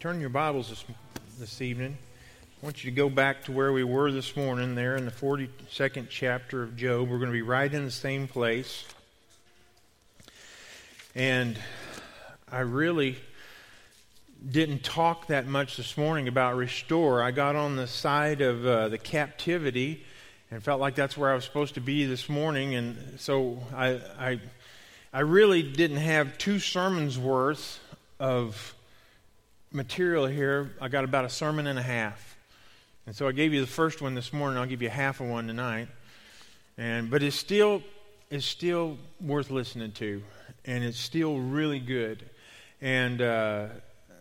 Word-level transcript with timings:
turn 0.00 0.18
your 0.18 0.30
Bibles 0.30 0.70
this, 0.70 0.84
this 1.38 1.60
evening. 1.60 1.94
I 2.40 2.64
want 2.64 2.82
you 2.82 2.90
to 2.90 2.96
go 2.96 3.10
back 3.10 3.44
to 3.44 3.52
where 3.52 3.70
we 3.70 3.84
were 3.84 4.10
this 4.10 4.34
morning, 4.34 4.74
there 4.74 4.96
in 4.96 5.04
the 5.04 5.10
42nd 5.10 6.06
chapter 6.08 6.62
of 6.62 6.74
Job. 6.74 7.10
We're 7.10 7.18
going 7.18 7.28
to 7.28 7.34
be 7.34 7.42
right 7.42 7.70
in 7.70 7.84
the 7.84 7.90
same 7.90 8.26
place. 8.26 8.86
And 11.14 11.58
I 12.50 12.60
really 12.60 13.18
didn't 14.50 14.84
talk 14.84 15.26
that 15.26 15.46
much 15.46 15.76
this 15.76 15.98
morning 15.98 16.28
about 16.28 16.56
restore. 16.56 17.22
I 17.22 17.30
got 17.30 17.54
on 17.54 17.76
the 17.76 17.86
side 17.86 18.40
of 18.40 18.64
uh, 18.64 18.88
the 18.88 18.96
captivity 18.96 20.02
and 20.50 20.62
felt 20.62 20.80
like 20.80 20.94
that's 20.94 21.18
where 21.18 21.30
I 21.30 21.34
was 21.34 21.44
supposed 21.44 21.74
to 21.74 21.82
be 21.82 22.06
this 22.06 22.26
morning. 22.26 22.74
And 22.74 23.20
so 23.20 23.62
I, 23.76 24.00
I, 24.18 24.40
I 25.12 25.20
really 25.20 25.62
didn't 25.62 25.98
have 25.98 26.38
two 26.38 26.58
sermons 26.58 27.18
worth 27.18 27.78
of 28.18 28.74
material 29.72 30.26
here. 30.26 30.72
I 30.80 30.88
got 30.88 31.04
about 31.04 31.24
a 31.24 31.28
sermon 31.28 31.66
and 31.66 31.78
a 31.78 31.82
half. 31.82 32.36
And 33.06 33.14
so 33.14 33.26
I 33.26 33.32
gave 33.32 33.52
you 33.52 33.60
the 33.60 33.66
first 33.66 34.02
one 34.02 34.14
this 34.14 34.32
morning. 34.32 34.58
I'll 34.58 34.66
give 34.66 34.82
you 34.82 34.88
half 34.88 35.20
of 35.20 35.28
one 35.28 35.46
tonight. 35.46 35.88
And 36.76 37.10
but 37.10 37.22
it's 37.22 37.36
still 37.36 37.82
it's 38.30 38.46
still 38.46 38.98
worth 39.20 39.50
listening 39.50 39.92
to, 39.92 40.22
and 40.64 40.84
it's 40.84 40.98
still 40.98 41.38
really 41.40 41.80
good. 41.80 42.24
And 42.80 43.20
uh, 43.20 43.66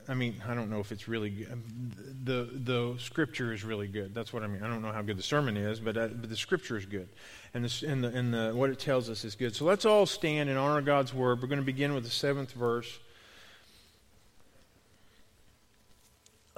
I 0.10 0.16
mean, 0.16 0.42
I 0.48 0.56
don't 0.56 0.72
know 0.72 0.80
if 0.80 0.92
it's 0.92 1.08
really 1.08 1.30
good. 1.30 2.26
The, 2.26 2.50
the 2.52 2.96
scripture 2.98 3.54
is 3.54 3.64
really 3.64 3.88
good. 3.88 4.16
That's 4.16 4.34
what 4.34 4.42
I 4.42 4.48
mean. 4.48 4.64
I 4.64 4.68
don't 4.68 4.82
know 4.82 4.92
how 4.92 5.04
good 5.04 5.18
the 5.18 5.24
sermon 5.24 5.56
is, 5.56 5.80
but, 5.80 5.96
uh, 5.96 6.08
but 6.08 6.30
the 6.30 6.36
scripture 6.36 6.78
is 6.78 6.88
good. 6.88 7.08
And, 7.54 7.64
this, 7.64 7.84
and, 7.84 8.04
the, 8.04 8.08
and 8.08 8.34
the, 8.34 8.52
what 8.56 8.72
it 8.72 8.80
tells 8.80 9.08
us 9.12 9.24
is 9.24 9.36
good. 9.36 9.56
So 9.56 9.66
let's 9.66 9.86
all 9.86 10.08
stand 10.08 10.50
and 10.50 10.58
honor 10.58 10.82
God's 10.82 11.14
word. 11.14 11.44
We're 11.44 11.48
going 11.48 11.60
to 11.60 11.66
begin 11.66 11.94
with 11.94 12.06
the 12.06 12.10
seventh 12.10 12.54
verse. 12.54 13.00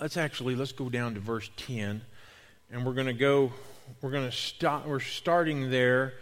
Let's 0.01 0.17
actually, 0.17 0.55
let's 0.55 0.71
go 0.71 0.89
down 0.89 1.13
to 1.13 1.19
verse 1.19 1.51
10. 1.57 2.01
And 2.71 2.85
we're 2.87 2.95
going 2.95 3.05
to 3.05 3.13
go, 3.13 3.53
we're 4.01 4.09
going 4.09 4.27
to 4.27 4.35
stop, 4.35 4.87
we're 4.87 4.99
starting 4.99 5.69
there 5.69 6.13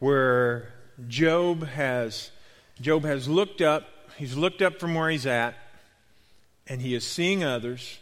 where 0.00 0.68
Job 1.08 1.66
has, 1.66 2.30
Job 2.78 3.04
has 3.04 3.28
looked 3.28 3.62
up. 3.62 3.88
He's 4.18 4.36
looked 4.36 4.60
up 4.60 4.78
from 4.78 4.94
where 4.94 5.08
he's 5.08 5.24
at 5.24 5.54
and 6.66 6.82
he 6.82 6.94
is 6.94 7.06
seeing 7.06 7.42
others. 7.42 7.98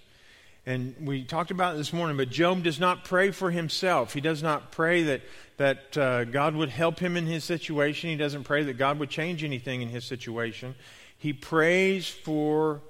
And 0.66 0.96
we 1.00 1.22
talked 1.22 1.52
about 1.52 1.76
it 1.76 1.78
this 1.78 1.92
morning, 1.92 2.16
but 2.16 2.28
Job 2.28 2.64
does 2.64 2.80
not 2.80 3.04
pray 3.04 3.30
for 3.30 3.52
himself. 3.52 4.12
He 4.12 4.20
does 4.20 4.42
not 4.42 4.72
pray 4.72 5.04
that, 5.04 5.22
that 5.58 5.96
uh, 5.96 6.24
God 6.24 6.56
would 6.56 6.70
help 6.70 6.98
him 6.98 7.16
in 7.16 7.26
his 7.26 7.44
situation. 7.44 8.10
He 8.10 8.16
doesn't 8.16 8.42
pray 8.42 8.64
that 8.64 8.78
God 8.78 8.98
would 8.98 9.10
change 9.10 9.44
anything 9.44 9.80
in 9.80 9.90
his 9.90 10.04
situation. 10.04 10.74
He 11.16 11.32
prays 11.32 12.08
for 12.08 12.80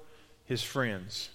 his 0.45 0.63
friends. 0.63 1.29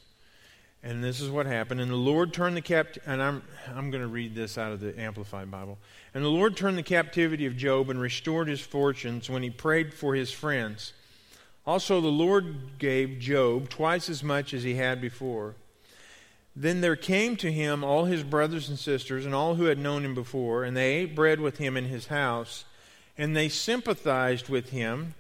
And 0.83 1.03
this 1.03 1.21
is 1.21 1.31
what 1.31 1.47
happened. 1.47 1.81
And 1.81 1.91
the 1.91 1.97
Lord 1.97 2.33
turned 2.33 2.57
the 2.57 2.63
capt 2.63 2.99
and 3.07 3.23
I'm 3.23 3.43
I'm 3.75 3.91
going 3.91 4.03
to 4.03 4.09
read 4.09 4.35
this 4.35 4.57
out 4.57 4.73
of 4.73 4.81
the 4.81 4.99
Amplified 4.99 5.51
Bible. 5.51 5.79
And 6.15 6.25
the 6.25 6.29
Lord 6.29 6.57
turned 6.57 6.79
the 6.79 6.83
captivity 6.83 7.47
of 7.47 7.57
Job 7.57 7.91
and 7.91 8.01
restored 8.01 8.49
his 8.49 8.61
fortunes 8.61 9.29
when 9.29 9.43
he 9.43 9.51
prayed 9.51 9.93
for 9.93 10.15
his 10.15 10.31
friends. 10.31 10.93
Also, 11.67 12.01
the 12.01 12.09
Lord 12.09 12.79
gave 12.79 13.19
Job 13.19 13.69
twice 13.69 14.09
as 14.09 14.23
much 14.23 14.55
as 14.55 14.63
he 14.63 14.77
had 14.77 15.01
before. 15.01 15.57
Then 16.55 16.81
there 16.81 16.97
came 16.97 17.37
to 17.37 17.53
him 17.53 17.83
all 17.83 18.05
his 18.05 18.23
brothers 18.23 18.69
and 18.69 18.79
sisters 18.79 19.27
and 19.27 19.35
all 19.35 19.57
who 19.57 19.65
had 19.65 19.79
known 19.79 20.05
him 20.05 20.15
before, 20.15 20.65
and 20.65 20.77
they 20.77 20.95
ate 20.95 21.15
bread 21.15 21.41
with 21.41 21.59
him 21.59 21.77
in 21.77 21.85
his 21.87 22.07
house, 22.07 22.65
and 23.19 23.37
they 23.37 23.49
sympathized 23.49 24.49
with 24.49 24.71
him 24.71 25.15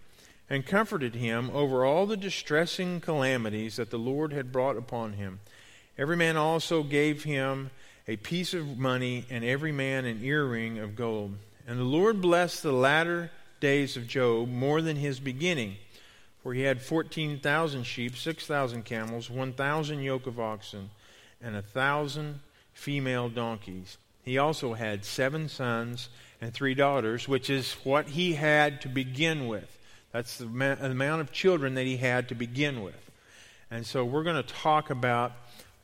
and 0.48 0.66
comforted 0.66 1.14
him 1.14 1.50
over 1.52 1.84
all 1.84 2.06
the 2.06 2.16
distressing 2.16 3.00
calamities 3.00 3.76
that 3.76 3.90
the 3.90 3.98
Lord 3.98 4.32
had 4.32 4.52
brought 4.52 4.76
upon 4.76 5.14
him. 5.14 5.40
Every 5.98 6.16
man 6.16 6.36
also 6.36 6.82
gave 6.82 7.24
him 7.24 7.70
a 8.06 8.16
piece 8.16 8.54
of 8.54 8.78
money, 8.78 9.24
and 9.30 9.44
every 9.44 9.72
man 9.72 10.04
an 10.04 10.20
earring 10.22 10.78
of 10.78 10.94
gold. 10.94 11.36
And 11.66 11.78
the 11.78 11.84
Lord 11.84 12.20
blessed 12.20 12.62
the 12.62 12.72
latter 12.72 13.32
days 13.58 13.96
of 13.96 14.06
Job 14.06 14.48
more 14.48 14.80
than 14.80 14.96
his 14.96 15.18
beginning 15.18 15.76
for 16.46 16.54
he 16.54 16.62
had 16.62 16.80
14,000 16.80 17.82
sheep, 17.82 18.16
6,000 18.16 18.84
camels, 18.84 19.28
1,000 19.28 19.98
yoke 19.98 20.28
of 20.28 20.38
oxen, 20.38 20.90
and 21.42 21.56
a 21.56 21.58
1,000 21.58 22.38
female 22.72 23.28
donkeys. 23.28 23.98
He 24.22 24.38
also 24.38 24.74
had 24.74 25.04
seven 25.04 25.48
sons 25.48 26.08
and 26.40 26.54
three 26.54 26.74
daughters, 26.74 27.26
which 27.26 27.50
is 27.50 27.72
what 27.82 28.10
he 28.10 28.34
had 28.34 28.80
to 28.82 28.88
begin 28.88 29.48
with. 29.48 29.76
That's 30.16 30.38
the 30.38 30.46
amount 30.46 31.20
of 31.20 31.30
children 31.30 31.74
that 31.74 31.84
he 31.84 31.98
had 31.98 32.30
to 32.30 32.34
begin 32.34 32.82
with. 32.82 33.10
And 33.70 33.84
so 33.84 34.02
we're 34.02 34.22
going 34.22 34.42
to 34.42 34.54
talk 34.54 34.88
about 34.88 35.32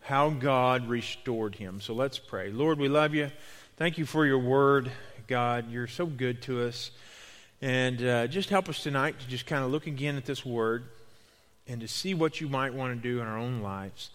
how 0.00 0.30
God 0.30 0.88
restored 0.88 1.54
him. 1.54 1.82
So 1.82 1.92
let's 1.92 2.18
pray. 2.18 2.50
Lord, 2.50 2.78
we 2.78 2.88
love 2.88 3.14
you. 3.14 3.30
Thank 3.76 3.98
you 3.98 4.06
for 4.06 4.24
your 4.24 4.38
word, 4.38 4.90
God. 5.26 5.70
You're 5.70 5.86
so 5.86 6.06
good 6.06 6.40
to 6.44 6.62
us. 6.62 6.92
And 7.60 8.02
uh, 8.02 8.26
just 8.26 8.48
help 8.48 8.70
us 8.70 8.82
tonight 8.82 9.20
to 9.20 9.28
just 9.28 9.44
kind 9.44 9.66
of 9.66 9.70
look 9.70 9.86
again 9.86 10.16
at 10.16 10.24
this 10.24 10.46
word 10.46 10.84
and 11.68 11.82
to 11.82 11.86
see 11.86 12.14
what 12.14 12.40
you 12.40 12.48
might 12.48 12.72
want 12.72 12.96
to 12.96 13.02
do 13.06 13.20
in 13.20 13.26
our 13.26 13.36
own 13.36 13.60
lives. 13.60 14.08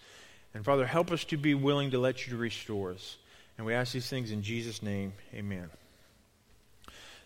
And 0.56 0.66
Father, 0.66 0.88
help 0.88 1.12
us 1.12 1.26
to 1.26 1.38
be 1.38 1.54
willing 1.54 1.92
to 1.92 2.00
let 2.00 2.26
you 2.26 2.38
restore 2.38 2.90
us. 2.90 3.18
And 3.56 3.68
we 3.68 3.76
ask 3.76 3.94
these 3.94 4.10
things 4.10 4.32
in 4.32 4.42
Jesus' 4.42 4.82
name. 4.82 5.14
Amen. 5.36 5.70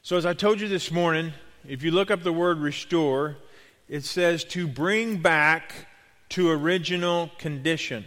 So, 0.04 0.18
as 0.18 0.26
I 0.26 0.34
told 0.34 0.60
you 0.60 0.68
this 0.68 0.92
morning, 0.92 1.32
if 1.68 1.84
you 1.84 1.92
look 1.92 2.12
up 2.12 2.24
the 2.24 2.34
word 2.34 2.60
restore, 2.60 3.38
it 3.88 4.04
says 4.04 4.44
to 4.46 4.68
bring 4.68 5.18
back 5.18 5.88
to 6.30 6.50
original 6.50 7.32
condition. 7.38 8.06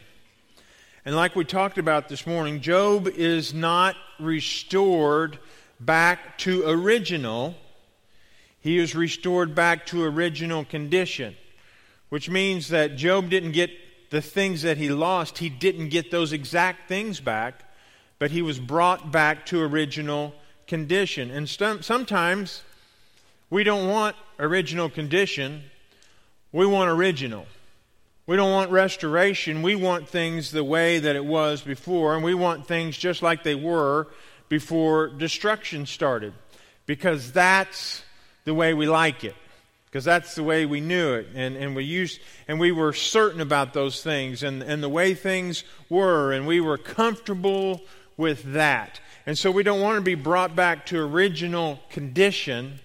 And 1.05 1.15
like 1.15 1.37
we 1.37 1.45
talked 1.45 1.79
about 1.79 2.09
this 2.09 2.27
morning, 2.27 2.61
Job 2.61 3.09
is 3.09 3.53
not 3.53 3.97
restored 4.19 5.39
back 5.79 6.39
to 6.39 6.69
original 6.69 7.57
he 8.65 8.79
is 8.79 8.95
restored 8.95 9.55
back 9.55 9.85
to 9.89 10.05
original 10.05 10.65
condition, 10.65 11.37
which 12.09 12.31
means 12.31 12.69
that 12.69 12.97
Job 12.97 13.29
didn't 13.29 13.53
get 13.53 13.71
the 14.09 14.23
things 14.23 14.63
that 14.63 14.79
he 14.79 14.89
lost, 14.89 15.37
he 15.37 15.51
didn't 15.51 15.91
get 15.91 16.11
those 16.11 16.33
exact 16.33 16.89
things 16.89 17.21
back, 17.21 17.63
but 18.19 18.31
he 18.31 18.41
was 18.41 18.59
brought 18.59 19.13
back 19.13 19.45
to 19.47 19.61
original 19.61 20.33
condition. 20.67 21.31
And 21.31 21.47
sometimes 21.47 22.63
we 23.55 23.63
don't 23.63 23.89
want 23.89 24.17
original 24.41 24.91
condition, 24.91 25.63
we 26.51 26.67
want 26.67 26.91
original. 26.91 27.47
We 28.27 28.35
don't 28.35 28.51
want 28.51 28.73
restoration. 28.73 29.63
We 29.63 29.77
want 29.77 30.09
things 30.09 30.51
the 30.51 30.65
way 30.65 30.99
that 30.99 31.15
it 31.15 31.25
was 31.25 31.63
before, 31.63 32.17
and 32.17 32.25
we 32.25 32.35
want 32.35 32.67
things 32.67 32.99
just 32.99 33.23
like 33.23 33.45
they 33.45 33.55
were 33.55 34.09
before 34.49 35.07
destruction 35.07 35.87
started. 35.87 36.35
Because 36.87 37.31
that's 37.31 38.03
the 38.45 38.55
way 38.55 38.75
we 38.75 38.89
like 38.89 39.23
it 39.23 39.37
because 39.87 40.05
that's 40.05 40.35
the 40.35 40.43
way 40.43 40.67
we 40.67 40.81
knew 40.81 41.15
it 41.15 41.29
and, 41.37 41.57
and 41.57 41.77
we 41.77 41.85
used 41.85 42.21
and 42.49 42.59
we 42.59 42.73
were 42.73 42.93
certain 42.93 43.41
about 43.41 43.73
those 43.73 44.03
things 44.03 44.43
and, 44.43 44.63
and 44.63 44.83
the 44.83 44.89
way 44.89 45.15
things 45.15 45.63
were 45.89 46.33
and 46.33 46.47
we 46.47 46.61
were 46.61 46.77
comfortable 46.77 47.81
with 48.17 48.43
that 48.53 49.01
and 49.25 49.39
so 49.39 49.51
we 49.51 49.63
don't 49.63 49.81
want 49.81 49.97
to 49.97 50.03
be 50.03 50.17
brought 50.17 50.55
back 50.55 50.85
to 50.85 50.99
original 50.99 51.81
condition 51.89 52.81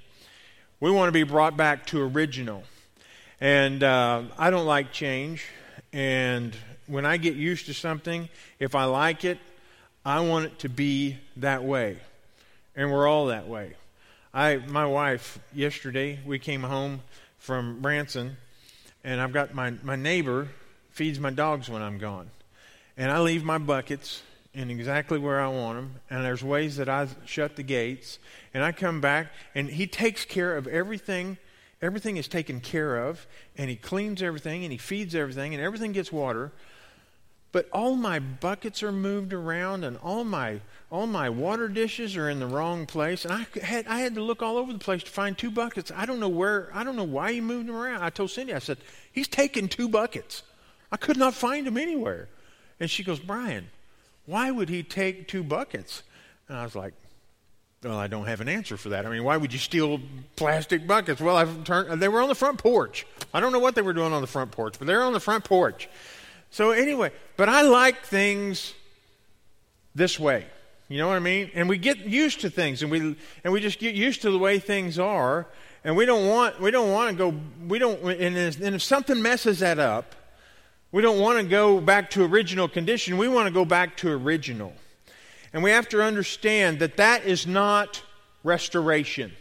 we 0.79 0.91
want 0.91 1.09
to 1.09 1.11
be 1.11 1.23
brought 1.23 1.57
back 1.57 1.85
to 1.87 2.01
original. 2.01 2.63
And 3.41 3.83
uh, 3.83 4.23
i 4.37 4.49
don't 4.49 4.65
like 4.65 4.91
change. 4.91 5.45
And 5.93 6.55
when 6.87 7.05
i 7.05 7.17
get 7.17 7.35
used 7.35 7.67
to 7.67 7.73
something 7.73 8.29
if 8.59 8.75
i 8.75 8.85
like 8.85 9.23
it 9.23 9.37
i 10.05 10.19
want 10.19 10.45
it 10.45 10.59
to 10.59 10.69
be 10.69 11.17
that 11.37 11.63
way. 11.63 11.97
And 12.75 12.91
we're 12.91 13.07
all 13.07 13.27
that 13.27 13.47
way. 13.47 13.75
I, 14.33 14.57
my 14.57 14.85
wife, 14.85 15.39
yesterday, 15.53 16.19
we 16.23 16.37
came 16.37 16.61
home 16.61 17.01
from 17.39 17.81
Branson, 17.81 18.37
and 19.03 19.19
I've 19.19 19.33
got 19.33 19.55
my, 19.55 19.71
my 19.83 19.95
neighbor 19.95 20.49
feeds 20.91 21.19
my 21.19 21.31
dogs 21.31 21.67
when 21.67 21.81
I'm 21.81 21.97
gone. 21.97 22.29
And 22.95 23.11
I 23.11 23.19
leave 23.21 23.43
my 23.43 23.57
buckets 23.57 24.21
in 24.53 24.71
exactly 24.71 25.19
where 25.19 25.39
I 25.39 25.47
want 25.47 25.77
them, 25.77 25.95
and 26.09 26.25
there's 26.25 26.43
ways 26.43 26.77
that 26.77 26.89
I 26.89 27.07
shut 27.25 27.55
the 27.55 27.63
gates, 27.63 28.17
and 28.53 28.63
I 28.63 28.71
come 28.71 28.99
back, 28.99 29.27
and 29.53 29.69
he 29.69 29.85
takes 29.85 30.25
care 30.25 30.57
of 30.57 30.67
everything. 30.67 31.37
Everything 31.81 32.17
is 32.17 32.27
taken 32.27 32.59
care 32.59 32.97
of, 32.97 33.27
and 33.57 33.69
he 33.69 33.75
cleans 33.75 34.21
everything, 34.21 34.63
and 34.63 34.71
he 34.71 34.77
feeds 34.77 35.13
everything, 35.13 35.53
and 35.53 35.63
everything 35.63 35.91
gets 35.91 36.11
water. 36.11 36.51
But 37.51 37.67
all 37.71 37.95
my 37.95 38.19
buckets 38.19 38.83
are 38.83 38.91
moved 38.91 39.33
around, 39.33 39.83
and 39.83 39.97
all 39.97 40.23
my 40.23 40.61
all 40.91 41.07
my 41.07 41.29
water 41.29 41.67
dishes 41.67 42.17
are 42.17 42.29
in 42.29 42.39
the 42.39 42.47
wrong 42.47 42.85
place, 42.85 43.25
and 43.25 43.33
I 43.33 43.59
had 43.61 43.87
I 43.87 43.99
had 43.99 44.15
to 44.15 44.21
look 44.21 44.41
all 44.41 44.57
over 44.57 44.73
the 44.73 44.79
place 44.79 45.03
to 45.03 45.09
find 45.09 45.37
two 45.37 45.49
buckets. 45.49 45.91
I 45.95 46.05
don't 46.05 46.19
know 46.19 46.29
where. 46.29 46.69
I 46.73 46.83
don't 46.83 46.95
know 46.95 47.03
why 47.03 47.33
he 47.33 47.41
moved 47.41 47.67
them 47.67 47.75
around. 47.75 48.03
I 48.03 48.09
told 48.09 48.29
Cindy, 48.29 48.53
I 48.53 48.59
said, 48.59 48.77
he's 49.11 49.27
taken 49.27 49.67
two 49.67 49.89
buckets. 49.89 50.43
I 50.91 50.97
could 50.97 51.17
not 51.17 51.33
find 51.33 51.65
them 51.65 51.77
anywhere, 51.77 52.29
and 52.79 52.89
she 52.89 53.03
goes, 53.03 53.19
Brian, 53.19 53.69
why 54.29 54.51
would 54.51 54.69
he 54.69 54.83
take 54.83 55.27
two 55.27 55.43
buckets? 55.43 56.03
And 56.47 56.57
I 56.57 56.63
was 56.63 56.75
like, 56.75 56.93
well, 57.83 57.97
I 57.97 58.07
don't 58.07 58.27
have 58.27 58.41
an 58.41 58.49
answer 58.49 58.77
for 58.77 58.89
that. 58.89 59.05
I 59.05 59.09
mean, 59.09 59.23
why 59.23 59.37
would 59.37 59.51
you 59.51 59.57
steal 59.57 59.99
plastic 60.35 60.85
buckets? 60.85 61.19
Well, 61.19 61.35
I've 61.35 61.63
turned. 61.63 61.99
They 61.99 62.09
were 62.09 62.21
on 62.21 62.29
the 62.29 62.35
front 62.35 62.59
porch. 62.59 63.07
I 63.33 63.39
don't 63.39 63.51
know 63.51 63.59
what 63.59 63.73
they 63.73 63.81
were 63.81 63.93
doing 63.93 64.13
on 64.13 64.21
the 64.21 64.27
front 64.27 64.51
porch, 64.51 64.75
but 64.77 64.85
they're 64.85 65.01
on 65.01 65.13
the 65.13 65.19
front 65.19 65.45
porch. 65.45 65.89
So, 66.51 66.71
anyway, 66.71 67.11
but 67.37 67.49
I 67.49 67.63
like 67.63 68.03
things 68.03 68.73
this 69.95 70.19
way. 70.19 70.45
You 70.89 70.99
know 70.99 71.07
what 71.07 71.15
I 71.15 71.19
mean? 71.19 71.49
And 71.55 71.67
we 71.67 71.77
get 71.77 71.99
used 71.99 72.41
to 72.41 72.49
things 72.49 72.83
and 72.83 72.91
we 72.91 73.15
and 73.43 73.53
we 73.53 73.61
just 73.61 73.79
get 73.79 73.95
used 73.95 74.23
to 74.23 74.31
the 74.31 74.39
way 74.39 74.59
things 74.59 74.99
are 74.99 75.47
and 75.83 75.95
we 75.95 76.05
don't 76.05 76.27
want 76.27 76.59
we 76.59 76.71
don't 76.71 76.91
want 76.91 77.11
to 77.11 77.15
go 77.15 77.39
we 77.67 77.79
don't 77.79 78.01
and 78.03 78.37
if, 78.37 78.61
and 78.61 78.75
if 78.75 78.81
something 78.81 79.21
messes 79.21 79.59
that 79.59 79.79
up, 79.79 80.15
we 80.91 81.01
don't 81.01 81.19
want 81.19 81.39
to 81.39 81.43
go 81.43 81.79
back 81.79 82.09
to 82.11 82.23
original 82.23 82.67
condition. 82.67 83.17
We 83.17 83.27
want 83.27 83.47
to 83.47 83.53
go 83.53 83.65
back 83.65 83.97
to 83.97 84.11
original. 84.11 84.73
And 85.53 85.63
we 85.63 85.71
have 85.71 85.89
to 85.89 86.01
understand 86.01 86.79
that 86.79 86.97
that 86.97 87.25
is 87.25 87.45
not 87.45 88.01
restoration. 88.43 89.31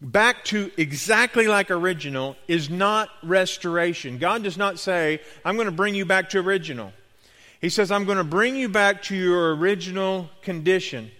Back 0.00 0.44
to 0.46 0.70
exactly 0.76 1.46
like 1.46 1.70
original 1.70 2.36
is 2.46 2.68
not 2.68 3.08
restoration. 3.22 4.18
God 4.18 4.42
does 4.42 4.58
not 4.58 4.78
say, 4.78 5.20
I'm 5.44 5.54
going 5.54 5.66
to 5.66 5.72
bring 5.72 5.94
you 5.94 6.04
back 6.04 6.30
to 6.30 6.40
original. 6.40 6.92
He 7.60 7.70
says, 7.70 7.90
I'm 7.90 8.04
going 8.04 8.18
to 8.18 8.24
bring 8.24 8.56
you 8.56 8.68
back 8.68 9.02
to 9.04 9.16
your 9.16 9.56
original 9.56 10.28
condition. 10.42 11.10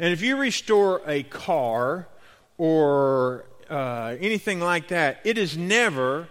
And 0.00 0.12
if 0.12 0.22
you 0.22 0.36
restore 0.36 1.02
a 1.06 1.22
car 1.22 2.08
or 2.58 3.44
uh, 3.70 4.16
anything 4.18 4.58
like 4.58 4.88
that, 4.88 5.20
it 5.22 5.38
is 5.38 5.56
never 5.56 6.26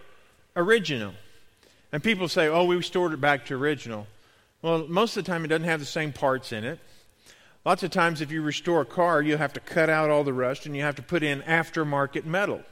original. 0.58 1.14
And 1.92 2.04
people 2.04 2.28
say, 2.28 2.48
oh, 2.48 2.66
we 2.66 2.76
restored 2.76 3.14
it 3.14 3.22
back 3.22 3.46
to 3.48 3.56
original. 3.56 4.08
Well, 4.62 4.86
most 4.88 5.18
of 5.18 5.26
the 5.26 5.32
time 5.32 5.44
it 5.44 5.50
doesn't 5.50 5.68
have 5.68 5.80
the 5.80 5.86
same 5.86 6.14
parts 6.14 6.52
in 6.52 6.64
it. 6.64 6.80
Lots 7.66 7.84
of 7.84 7.92
times, 7.92 8.22
if 8.22 8.32
you 8.32 8.42
restore 8.42 8.82
a 8.82 8.86
car, 8.86 9.22
you 9.22 9.38
have 9.38 9.54
to 9.54 9.60
cut 9.60 9.90
out 9.90 10.10
all 10.10 10.24
the 10.24 10.34
rust 10.34 10.66
and 10.66 10.76
you 10.76 10.82
have 10.82 10.96
to 10.96 11.02
put 11.02 11.22
in 11.22 11.42
aftermarket 11.42 12.26
metal. 12.26 12.64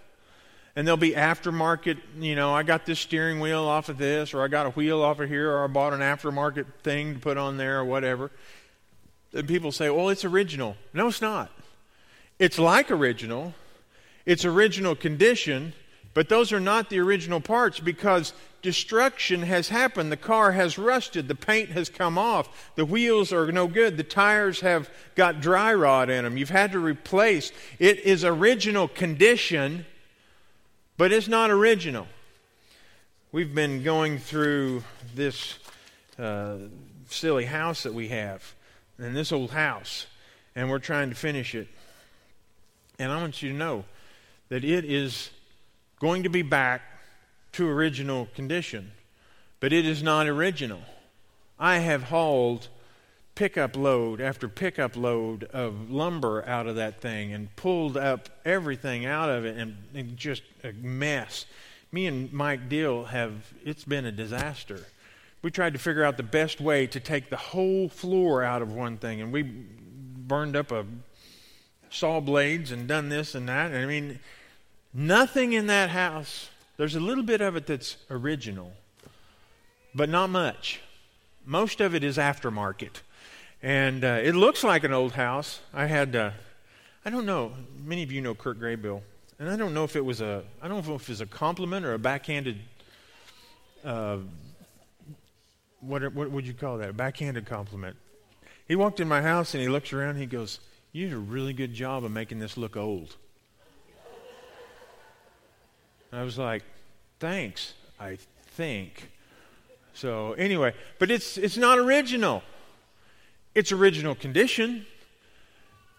And 0.75 0.87
there'll 0.87 0.97
be 0.97 1.11
aftermarket, 1.11 1.97
you 2.19 2.35
know, 2.35 2.53
I 2.53 2.63
got 2.63 2.85
this 2.85 2.99
steering 2.99 3.39
wheel 3.39 3.65
off 3.65 3.89
of 3.89 3.97
this, 3.97 4.33
or 4.33 4.43
I 4.43 4.47
got 4.47 4.65
a 4.65 4.69
wheel 4.69 5.01
off 5.01 5.19
of 5.19 5.27
here, 5.27 5.51
or 5.51 5.63
I 5.63 5.67
bought 5.67 5.93
an 5.93 5.99
aftermarket 5.99 6.65
thing 6.83 7.15
to 7.15 7.19
put 7.19 7.37
on 7.37 7.57
there, 7.57 7.79
or 7.79 7.85
whatever. 7.85 8.31
And 9.33 9.47
people 9.47 9.71
say, 9.71 9.89
well, 9.89 10.09
it's 10.09 10.25
original. 10.25 10.77
No, 10.93 11.07
it's 11.07 11.21
not. 11.21 11.51
It's 12.39 12.57
like 12.57 12.89
original, 12.89 13.53
it's 14.25 14.45
original 14.45 14.95
condition, 14.95 15.73
but 16.19 16.27
those 16.27 16.51
are 16.51 16.59
not 16.59 16.89
the 16.89 16.99
original 16.99 17.39
parts 17.39 17.79
because 17.79 18.33
destruction 18.61 19.41
has 19.43 19.69
happened. 19.69 20.11
The 20.11 20.17
car 20.17 20.51
has 20.51 20.77
rusted. 20.77 21.29
The 21.29 21.33
paint 21.33 21.69
has 21.69 21.87
come 21.87 22.17
off. 22.17 22.73
The 22.75 22.83
wheels 22.83 23.31
are 23.31 23.49
no 23.53 23.67
good. 23.67 23.95
The 23.95 24.03
tires 24.03 24.59
have 24.59 24.89
got 25.15 25.39
dry 25.39 25.73
rot 25.73 26.09
in 26.09 26.25
them. 26.25 26.35
You've 26.35 26.49
had 26.49 26.73
to 26.73 26.79
replace. 26.79 27.53
It 27.79 27.99
is 28.01 28.25
original 28.25 28.89
condition, 28.89 29.85
but 30.97 31.13
it's 31.13 31.29
not 31.29 31.51
original. 31.51 32.05
We've 33.31 33.55
been 33.55 33.81
going 33.81 34.17
through 34.17 34.83
this 35.15 35.57
uh, 36.17 36.57
silly 37.07 37.45
house 37.45 37.83
that 37.83 37.93
we 37.93 38.09
have, 38.09 38.43
and 38.97 39.15
this 39.15 39.31
old 39.31 39.51
house, 39.51 40.05
and 40.53 40.69
we're 40.69 40.79
trying 40.79 41.11
to 41.11 41.15
finish 41.15 41.55
it. 41.55 41.69
And 42.99 43.09
I 43.09 43.21
want 43.21 43.41
you 43.41 43.51
to 43.51 43.55
know 43.55 43.85
that 44.49 44.65
it 44.65 44.83
is 44.83 45.29
going 45.99 46.23
to 46.23 46.29
be 46.29 46.41
back 46.41 46.81
to 47.53 47.67
original 47.67 48.27
condition, 48.35 48.91
but 49.59 49.73
it 49.73 49.85
is 49.85 50.01
not 50.01 50.27
original. 50.27 50.81
I 51.59 51.79
have 51.79 52.03
hauled 52.03 52.69
pickup 53.35 53.75
load 53.75 54.19
after 54.19 54.47
pickup 54.47 54.95
load 54.95 55.45
of 55.45 55.89
lumber 55.89 56.45
out 56.45 56.67
of 56.67 56.75
that 56.75 56.99
thing 57.01 57.33
and 57.33 57.55
pulled 57.55 57.95
up 57.95 58.29
everything 58.43 59.05
out 59.05 59.29
of 59.29 59.45
it 59.45 59.57
and, 59.57 59.77
and 59.93 60.17
just 60.17 60.43
a 60.63 60.73
mess. 60.73 61.45
Me 61.91 62.05
and 62.05 62.31
Mike 62.31 62.69
Deal 62.69 63.05
have, 63.05 63.53
it's 63.63 63.85
been 63.85 64.05
a 64.05 64.11
disaster. 64.11 64.85
We 65.41 65.51
tried 65.51 65.73
to 65.73 65.79
figure 65.79 66.03
out 66.03 66.17
the 66.17 66.23
best 66.23 66.59
way 66.59 66.85
to 66.87 66.99
take 66.99 67.29
the 67.29 67.37
whole 67.37 67.87
floor 67.87 68.43
out 68.43 68.61
of 68.61 68.73
one 68.73 68.97
thing, 68.97 69.21
and 69.21 69.31
we 69.31 69.43
burned 69.43 70.55
up 70.55 70.71
a 70.71 70.85
saw 71.89 72.19
blades 72.19 72.71
and 72.71 72.87
done 72.87 73.09
this 73.09 73.35
and 73.35 73.47
that. 73.49 73.71
And 73.71 73.83
I 73.83 73.85
mean, 73.85 74.19
nothing 74.93 75.53
in 75.53 75.67
that 75.67 75.89
house 75.89 76.49
there's 76.79 76.95
a 76.95 77.01
little 77.01 77.25
bit 77.25 77.41
of 77.41 77.57
it 77.57 77.67
that's 77.67 77.97
original, 78.09 78.71
but 79.93 80.07
not 80.07 80.29
much. 80.29 80.79
Most 81.45 81.81
of 81.81 81.93
it 81.93 82.05
is 82.05 82.15
aftermarket. 82.15 83.01
And 83.61 84.05
uh, 84.05 84.21
it 84.23 84.33
looks 84.33 84.63
like 84.63 84.85
an 84.85 84.93
old 84.93 85.11
house. 85.11 85.59
I 85.73 85.87
had, 85.87 86.15
uh, 86.15 86.31
I 87.03 87.09
don't 87.09 87.25
know, 87.25 87.51
many 87.83 88.01
of 88.03 88.13
you 88.13 88.21
know 88.21 88.33
Kurt 88.33 88.61
Graybill. 88.61 89.01
And 89.39 89.49
I 89.49 89.57
don't 89.57 89.73
know 89.73 89.83
if 89.83 89.97
it 89.97 90.05
was 90.05 90.21
a, 90.21 90.41
I 90.61 90.69
don't 90.69 90.87
know 90.87 90.95
if 90.95 91.03
it 91.03 91.09
was 91.09 91.19
a 91.19 91.25
compliment 91.25 91.85
or 91.85 91.95
a 91.95 91.99
backhanded, 91.99 92.59
uh, 93.83 94.19
what, 95.81 96.13
what 96.13 96.31
would 96.31 96.47
you 96.47 96.53
call 96.53 96.77
that? 96.77 96.91
A 96.91 96.93
backhanded 96.93 97.45
compliment. 97.45 97.97
He 98.69 98.77
walked 98.77 99.01
in 99.01 99.09
my 99.09 99.21
house 99.21 99.53
and 99.53 99.61
he 99.61 99.67
looks 99.67 99.91
around 99.91 100.11
and 100.11 100.19
he 100.19 100.27
goes, 100.27 100.61
You 100.93 101.09
did 101.09 101.13
a 101.13 101.19
really 101.19 101.51
good 101.51 101.73
job 101.73 102.05
of 102.05 102.11
making 102.11 102.39
this 102.39 102.55
look 102.55 102.77
old. 102.77 103.17
I 106.11 106.23
was 106.23 106.37
like, 106.37 106.63
thanks, 107.19 107.73
I 107.99 108.17
think. 108.47 109.11
So 109.93 110.33
anyway, 110.33 110.73
but 110.97 111.11
it's 111.11 111.37
it's 111.37 111.57
not 111.57 111.77
original. 111.77 112.41
It's 113.53 113.71
original 113.71 114.15
condition. 114.15 114.85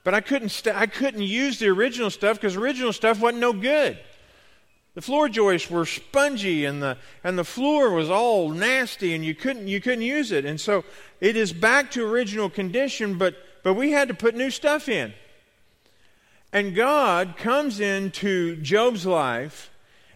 But 0.02 0.14
I 0.14 0.20
couldn't 0.20 0.48
st- 0.48 0.74
I 0.74 0.86
couldn't 0.86 1.22
use 1.22 1.58
the 1.58 1.68
original 1.68 2.10
stuff 2.10 2.36
because 2.36 2.56
original 2.56 2.92
stuff 2.92 3.20
wasn't 3.20 3.40
no 3.40 3.52
good. 3.52 3.98
The 4.94 5.02
floor 5.02 5.28
joists 5.28 5.70
were 5.70 5.86
spongy 5.86 6.64
and 6.64 6.82
the 6.82 6.96
and 7.22 7.38
the 7.38 7.44
floor 7.44 7.90
was 7.90 8.10
all 8.10 8.48
nasty 8.48 9.14
and 9.14 9.24
you 9.24 9.34
couldn't 9.34 9.68
you 9.68 9.80
couldn't 9.80 10.02
use 10.02 10.32
it. 10.32 10.44
And 10.44 10.60
so 10.60 10.84
it 11.20 11.36
is 11.36 11.52
back 11.52 11.90
to 11.92 12.04
original 12.04 12.50
condition, 12.50 13.18
but 13.18 13.36
but 13.62 13.74
we 13.74 13.92
had 13.92 14.08
to 14.08 14.14
put 14.14 14.34
new 14.34 14.50
stuff 14.50 14.88
in. 14.88 15.12
And 16.52 16.74
God 16.74 17.36
comes 17.36 17.78
into 17.78 18.56
Job's 18.56 19.06
life 19.06 19.69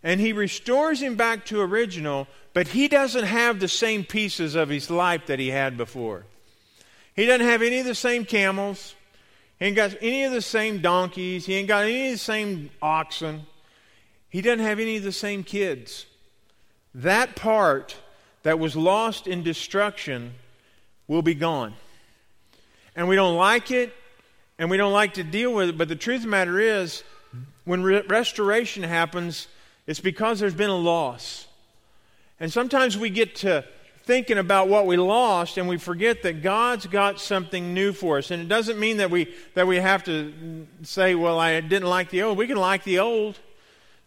and 0.05 0.21
he 0.21 0.35
restores 0.35 1.01
him 1.01 1.17
back 1.17 1.47
to 1.47 1.63
original, 1.63 2.29
but 2.53 2.69
he 2.69 2.87
doesn't 2.87 3.25
have 3.25 3.59
the 3.59 3.67
same 3.67 4.05
pieces 4.05 4.55
of 4.55 4.69
his 4.69 4.91
life 4.91 5.27
that 5.27 5.39
he 5.39 5.49
had 5.49 5.79
before. 5.79 6.27
He 7.17 7.25
doesn't 7.25 7.47
have 7.47 7.63
any 7.63 7.79
of 7.79 7.87
the 7.87 7.95
same 7.95 8.27
camels. 8.27 8.95
He 9.59 9.65
ain't 9.65 9.77
got 9.77 9.97
any 10.03 10.25
of 10.25 10.33
the 10.33 10.43
same 10.43 10.83
donkeys. 10.83 11.47
He 11.47 11.55
ain't 11.55 11.69
got 11.69 11.85
any 11.85 12.09
of 12.09 12.13
the 12.13 12.19
same 12.19 12.71
oxen. 12.83 13.47
He 14.29 14.43
doesn't 14.43 14.65
have 14.65 14.79
any 14.79 14.99
of 14.99 15.05
the 15.05 15.13
same 15.13 15.43
kids. 15.43 16.07
That 16.95 17.35
part 17.35 17.97
that 18.43 18.59
was 18.59 18.77
lost 18.77 19.27
in 19.27 19.43
destruction 19.43 20.35
will 21.09 21.23
be 21.23 21.35
gone. 21.35 21.75
And 22.95 23.09
we 23.09 23.17
don't 23.17 23.37
like 23.37 23.71
it, 23.71 23.93
and 24.59 24.71
we 24.71 24.77
don't 24.77 24.93
like 24.93 25.15
to 25.15 25.25
deal 25.25 25.55
with 25.55 25.71
it, 25.71 25.79
but 25.79 25.89
the 25.89 25.97
truth 25.97 26.19
of 26.19 26.23
the 26.25 26.29
matter 26.29 26.61
is, 26.61 27.03
when 27.65 27.83
re- 27.83 28.03
restoration 28.07 28.83
happens, 28.83 29.49
it's 29.87 30.01
because 30.01 30.41
there's 30.41 30.55
been 30.55 30.71
a 30.71 30.77
loss. 30.77 31.47
And 32.41 32.53
sometimes 32.53 32.97
we 32.97 33.11
get 33.11 33.37
to 33.37 33.65
thinking 34.05 34.37
about 34.37 34.69
what 34.69 34.87
we 34.87 34.97
lost 34.97 35.57
and 35.57 35.67
we 35.67 35.79
forget 35.79 36.23
that 36.23 36.43
God's 36.43 36.87
got 36.87 37.19
something 37.21 37.73
new 37.73 37.93
for 37.93 38.19
us. 38.19 38.31
And 38.31 38.43
it 38.43 38.49
doesn't 38.49 38.79
mean 38.79 38.99
that 38.99 39.11
we, 39.11 39.35
that 39.55 39.67
we 39.67 39.77
have 39.77 40.05
to 40.05 40.67
say, 40.83 41.15
well, 41.15 41.39
I 41.39 41.61
didn't 41.61 41.89
like 41.89 42.11
the 42.11 42.23
old. 42.23 42.37
We 42.37 42.47
can 42.47 42.59
like 42.59 42.85
the 42.85 42.99
old, 42.99 43.39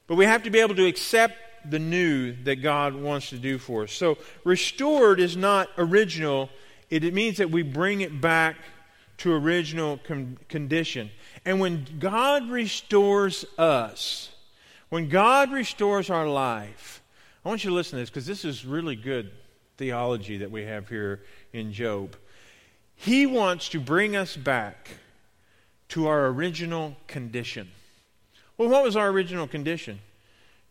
but 0.05 0.15
we 0.15 0.25
have 0.25 0.43
to 0.43 0.49
be 0.49 0.59
able 0.59 0.75
to 0.75 0.85
accept 0.85 1.35
the 1.69 1.79
new 1.79 2.33
that 2.43 2.57
God 2.57 2.93
wants 2.95 3.29
to 3.31 3.37
do 3.37 3.57
for 3.57 3.83
us. 3.83 3.91
So, 3.91 4.17
restored 4.43 5.19
is 5.19 5.35
not 5.35 5.69
original, 5.77 6.49
it, 6.89 7.13
means 7.13 7.37
that 7.37 7.49
we 7.49 7.63
bring 7.63 8.01
it 8.01 8.21
back 8.21 8.55
to 9.17 9.33
original 9.33 9.99
condition. 10.47 11.09
And 11.43 11.59
when 11.59 11.87
God 11.99 12.49
restores 12.49 13.45
us, 13.57 14.29
when 14.89 15.09
God 15.09 15.51
restores 15.51 16.09
our 16.09 16.27
life, 16.27 17.01
I 17.43 17.49
want 17.49 17.63
you 17.63 17.69
to 17.69 17.75
listen 17.75 17.97
to 17.97 18.01
this 18.01 18.09
because 18.09 18.25
this 18.25 18.45
is 18.45 18.65
really 18.65 18.95
good 18.95 19.31
theology 19.77 20.37
that 20.37 20.51
we 20.51 20.63
have 20.63 20.89
here 20.89 21.23
in 21.53 21.71
Job. 21.71 22.15
He 22.95 23.25
wants 23.25 23.69
to 23.69 23.79
bring 23.79 24.15
us 24.15 24.35
back 24.35 24.89
to 25.89 26.07
our 26.07 26.27
original 26.27 26.95
condition. 27.07 27.69
Well, 28.57 28.69
what 28.69 28.83
was 28.83 28.95
our 28.95 29.09
original 29.09 29.47
condition? 29.47 29.99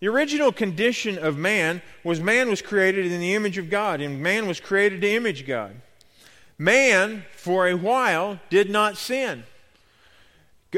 The 0.00 0.08
original 0.08 0.52
condition 0.52 1.18
of 1.18 1.38
man 1.38 1.80
was 2.04 2.20
man 2.20 2.50
was 2.50 2.60
created 2.60 3.06
in 3.06 3.20
the 3.20 3.34
image 3.34 3.56
of 3.56 3.70
God, 3.70 4.00
and 4.00 4.20
man 4.20 4.46
was 4.46 4.60
created 4.60 5.00
to 5.00 5.10
image 5.10 5.46
God. 5.46 5.76
Man, 6.58 7.24
for 7.34 7.68
a 7.68 7.74
while, 7.74 8.40
did 8.50 8.68
not 8.68 8.96
sin. 8.96 9.44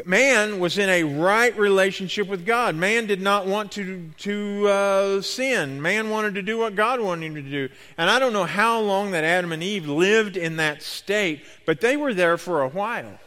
Man 0.05 0.59
was 0.59 0.77
in 0.77 0.89
a 0.89 1.03
right 1.03 1.57
relationship 1.57 2.27
with 2.27 2.45
God. 2.45 2.75
Man 2.75 3.07
did 3.07 3.21
not 3.21 3.47
want 3.47 3.71
to, 3.73 4.09
to 4.19 4.67
uh, 4.67 5.21
sin. 5.21 5.81
Man 5.81 6.09
wanted 6.09 6.35
to 6.35 6.41
do 6.41 6.57
what 6.57 6.75
God 6.75 6.99
wanted 6.99 7.25
him 7.25 7.35
to 7.35 7.41
do. 7.41 7.69
And 7.97 8.09
I 8.09 8.19
don't 8.19 8.33
know 8.33 8.45
how 8.45 8.79
long 8.79 9.11
that 9.11 9.23
Adam 9.23 9.51
and 9.51 9.63
Eve 9.63 9.87
lived 9.87 10.37
in 10.37 10.57
that 10.57 10.83
state, 10.83 11.43
but 11.65 11.81
they 11.81 11.97
were 11.97 12.13
there 12.13 12.37
for 12.37 12.61
a 12.61 12.69
while. 12.69 13.19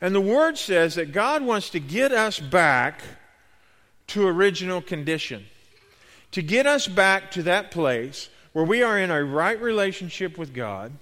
And 0.00 0.14
the 0.14 0.20
Word 0.20 0.56
says 0.56 0.94
that 0.94 1.12
God 1.12 1.42
wants 1.42 1.70
to 1.70 1.80
get 1.80 2.12
us 2.12 2.38
back 2.38 3.02
to 4.08 4.26
original 4.26 4.80
condition, 4.80 5.46
to 6.32 6.42
get 6.42 6.66
us 6.66 6.86
back 6.86 7.30
to 7.32 7.42
that 7.44 7.70
place 7.70 8.30
where 8.52 8.64
we 8.64 8.82
are 8.82 8.98
in 8.98 9.10
a 9.10 9.22
right 9.22 9.60
relationship 9.60 10.38
with 10.38 10.54
God, 10.54 10.92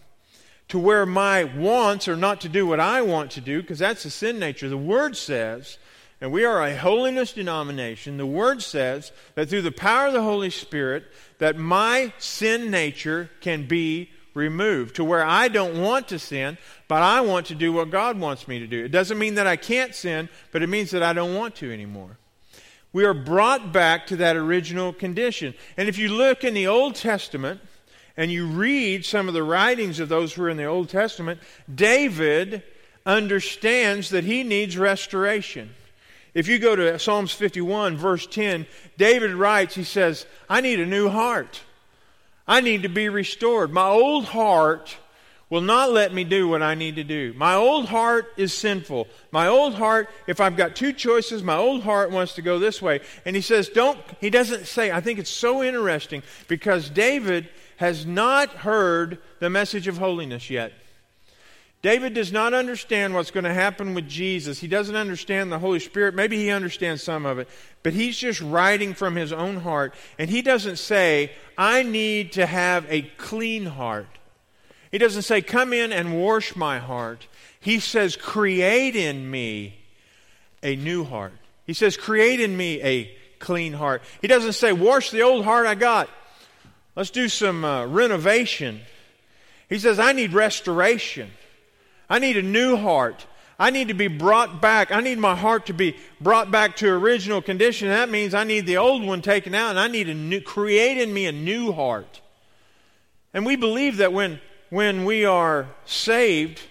to 0.68 0.78
where 0.78 1.06
my 1.06 1.44
wants 1.44 2.08
are 2.08 2.16
not 2.16 2.40
to 2.40 2.48
do 2.48 2.66
what 2.66 2.80
I 2.80 3.02
want 3.02 3.30
to 3.32 3.40
do, 3.40 3.60
because 3.60 3.78
that's 3.78 4.02
the 4.02 4.10
sin 4.10 4.38
nature. 4.38 4.68
The 4.68 4.76
Word 4.76 5.16
says, 5.16 5.78
and 6.20 6.32
we 6.32 6.44
are 6.44 6.62
a 6.62 6.76
holiness 6.76 7.32
denomination, 7.32 8.16
the 8.16 8.26
Word 8.26 8.62
says 8.62 9.12
that 9.34 9.48
through 9.48 9.62
the 9.62 9.70
power 9.70 10.08
of 10.08 10.12
the 10.12 10.22
Holy 10.22 10.50
Spirit, 10.50 11.04
that 11.38 11.56
my 11.56 12.12
sin 12.18 12.70
nature 12.70 13.30
can 13.40 13.66
be 13.66 14.10
removed 14.34 14.96
to 14.96 15.04
where 15.04 15.24
I 15.24 15.48
don't 15.48 15.80
want 15.80 16.08
to 16.08 16.18
sin, 16.18 16.58
but 16.88 17.02
I 17.02 17.20
want 17.22 17.46
to 17.46 17.54
do 17.54 17.72
what 17.72 17.90
God 17.90 18.18
wants 18.18 18.46
me 18.46 18.58
to 18.58 18.66
do. 18.66 18.84
It 18.84 18.92
doesn't 18.92 19.18
mean 19.18 19.36
that 19.36 19.46
I 19.46 19.56
can't 19.56 19.94
sin, 19.94 20.28
but 20.52 20.62
it 20.62 20.68
means 20.68 20.90
that 20.90 21.02
I 21.02 21.12
don't 21.12 21.34
want 21.34 21.54
to 21.56 21.72
anymore. 21.72 22.18
We 22.92 23.04
are 23.04 23.14
brought 23.14 23.72
back 23.72 24.06
to 24.08 24.16
that 24.16 24.36
original 24.36 24.92
condition. 24.92 25.54
And 25.76 25.88
if 25.88 25.98
you 25.98 26.08
look 26.08 26.44
in 26.44 26.54
the 26.54 26.66
Old 26.66 26.94
Testament 26.94 27.60
and 28.16 28.30
you 28.30 28.46
read 28.46 29.04
some 29.04 29.28
of 29.28 29.34
the 29.34 29.42
writings 29.42 30.00
of 30.00 30.08
those 30.08 30.32
who 30.32 30.44
are 30.44 30.48
in 30.48 30.56
the 30.56 30.64
Old 30.64 30.88
Testament, 30.88 31.40
David 31.72 32.62
understands 33.04 34.10
that 34.10 34.24
he 34.24 34.42
needs 34.42 34.76
restoration. 34.76 35.74
If 36.34 36.48
you 36.48 36.58
go 36.58 36.76
to 36.76 36.98
Psalms 36.98 37.32
51, 37.32 37.96
verse 37.96 38.26
10, 38.26 38.66
David 38.98 39.32
writes, 39.32 39.74
he 39.74 39.84
says, 39.84 40.26
I 40.50 40.60
need 40.60 40.80
a 40.80 40.86
new 40.86 41.08
heart. 41.08 41.62
I 42.46 42.60
need 42.60 42.82
to 42.82 42.88
be 42.88 43.08
restored. 43.08 43.72
My 43.72 43.88
old 43.88 44.26
heart 44.26 44.96
will 45.48 45.60
not 45.60 45.92
let 45.92 46.12
me 46.12 46.24
do 46.24 46.48
what 46.48 46.62
I 46.62 46.74
need 46.74 46.96
to 46.96 47.04
do. 47.04 47.32
My 47.36 47.54
old 47.54 47.86
heart 47.86 48.32
is 48.36 48.52
sinful. 48.52 49.06
My 49.30 49.46
old 49.46 49.74
heart, 49.74 50.10
if 50.26 50.40
I've 50.40 50.56
got 50.56 50.74
two 50.74 50.92
choices, 50.92 51.42
my 51.42 51.56
old 51.56 51.82
heart 51.82 52.10
wants 52.10 52.34
to 52.34 52.42
go 52.42 52.58
this 52.58 52.82
way. 52.82 53.00
And 53.24 53.36
he 53.36 53.42
says, 53.42 53.68
don't, 53.68 53.98
he 54.20 54.28
doesn't 54.28 54.66
say, 54.66 54.90
I 54.90 55.00
think 55.00 55.18
it's 55.18 55.30
so 55.30 55.62
interesting 55.62 56.22
because 56.48 56.90
David 56.90 57.48
has 57.76 58.06
not 58.06 58.48
heard 58.50 59.18
the 59.38 59.50
message 59.50 59.88
of 59.88 59.98
holiness 59.98 60.50
yet. 60.50 60.72
David 61.82 62.14
does 62.14 62.32
not 62.32 62.52
understand 62.52 63.14
what's 63.14 63.30
going 63.30 63.44
to 63.44 63.54
happen 63.54 63.94
with 63.94 64.08
Jesus. 64.08 64.58
He 64.58 64.66
doesn't 64.66 64.96
understand 64.96 65.52
the 65.52 65.58
Holy 65.58 65.78
Spirit. 65.78 66.14
Maybe 66.14 66.36
he 66.36 66.50
understands 66.50 67.02
some 67.02 67.24
of 67.24 67.38
it, 67.38 67.48
but 67.82 67.92
he's 67.92 68.16
just 68.16 68.40
writing 68.40 68.94
from 68.94 69.14
his 69.14 69.32
own 69.32 69.58
heart. 69.58 69.94
And 70.18 70.28
he 70.28 70.42
doesn't 70.42 70.78
say, 70.78 71.30
I 71.56 71.82
need 71.82 72.32
to 72.32 72.46
have 72.46 72.86
a 72.88 73.02
clean 73.02 73.66
heart. 73.66 74.08
He 74.90 74.98
doesn't 74.98 75.22
say, 75.22 75.42
Come 75.42 75.72
in 75.72 75.92
and 75.92 76.20
wash 76.20 76.56
my 76.56 76.78
heart. 76.78 77.28
He 77.60 77.78
says, 77.78 78.16
Create 78.16 78.96
in 78.96 79.30
me 79.30 79.78
a 80.62 80.74
new 80.76 81.04
heart. 81.04 81.34
He 81.66 81.72
says, 81.72 81.96
Create 81.96 82.40
in 82.40 82.56
me 82.56 82.82
a 82.82 83.16
clean 83.38 83.74
heart. 83.74 84.02
He 84.20 84.28
doesn't 84.28 84.54
say, 84.54 84.72
Wash 84.72 85.10
the 85.10 85.22
old 85.22 85.44
heart 85.44 85.66
I 85.66 85.74
got. 85.74 86.08
Let's 86.96 87.10
do 87.10 87.28
some 87.28 87.62
uh, 87.62 87.86
renovation. 87.86 88.80
He 89.68 89.78
says, 89.78 89.98
I 89.98 90.12
need 90.12 90.32
restoration. 90.32 91.30
I 92.08 92.18
need 92.18 92.38
a 92.38 92.42
new 92.42 92.76
heart. 92.76 93.26
I 93.58 93.70
need 93.70 93.88
to 93.88 93.94
be 93.94 94.08
brought 94.08 94.62
back. 94.62 94.90
I 94.90 95.00
need 95.00 95.18
my 95.18 95.36
heart 95.36 95.66
to 95.66 95.74
be 95.74 95.96
brought 96.20 96.50
back 96.50 96.76
to 96.76 96.88
original 96.88 97.42
condition. 97.42 97.88
That 97.88 98.08
means 98.08 98.34
I 98.34 98.44
need 98.44 98.66
the 98.66 98.78
old 98.78 99.04
one 99.04 99.20
taken 99.20 99.54
out 99.54 99.70
and 99.70 99.78
I 99.78 99.88
need 99.88 100.08
a 100.08 100.14
new, 100.14 100.40
create 100.40 100.98
in 100.98 101.12
me 101.12 101.26
a 101.26 101.32
new 101.32 101.72
heart. 101.72 102.22
And 103.34 103.44
we 103.44 103.56
believe 103.56 103.98
that 103.98 104.14
when, 104.14 104.40
when 104.70 105.04
we 105.04 105.26
are 105.26 105.68
saved, 105.84 106.62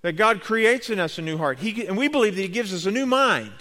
that 0.00 0.12
God 0.12 0.40
creates 0.40 0.88
in 0.88 0.98
us 0.98 1.18
a 1.18 1.22
new 1.22 1.36
heart. 1.36 1.58
He, 1.58 1.86
and 1.86 1.98
we 1.98 2.08
believe 2.08 2.36
that 2.36 2.42
He 2.42 2.48
gives 2.48 2.72
us 2.72 2.86
a 2.86 2.90
new 2.90 3.06
mind. 3.06 3.52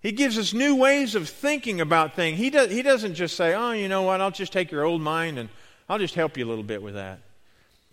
He 0.00 0.12
gives 0.12 0.38
us 0.38 0.54
new 0.54 0.76
ways 0.76 1.14
of 1.14 1.28
thinking 1.28 1.80
about 1.80 2.14
things. 2.14 2.38
He, 2.38 2.50
does, 2.50 2.70
he 2.70 2.82
doesn't 2.82 3.14
just 3.14 3.36
say, 3.36 3.54
oh, 3.54 3.72
you 3.72 3.88
know 3.88 4.02
what, 4.02 4.20
I'll 4.20 4.30
just 4.30 4.52
take 4.52 4.70
your 4.70 4.84
old 4.84 5.00
mind 5.00 5.38
and 5.38 5.48
I'll 5.88 5.98
just 5.98 6.14
help 6.14 6.36
you 6.36 6.46
a 6.46 6.48
little 6.48 6.64
bit 6.64 6.82
with 6.82 6.94
that. 6.94 7.20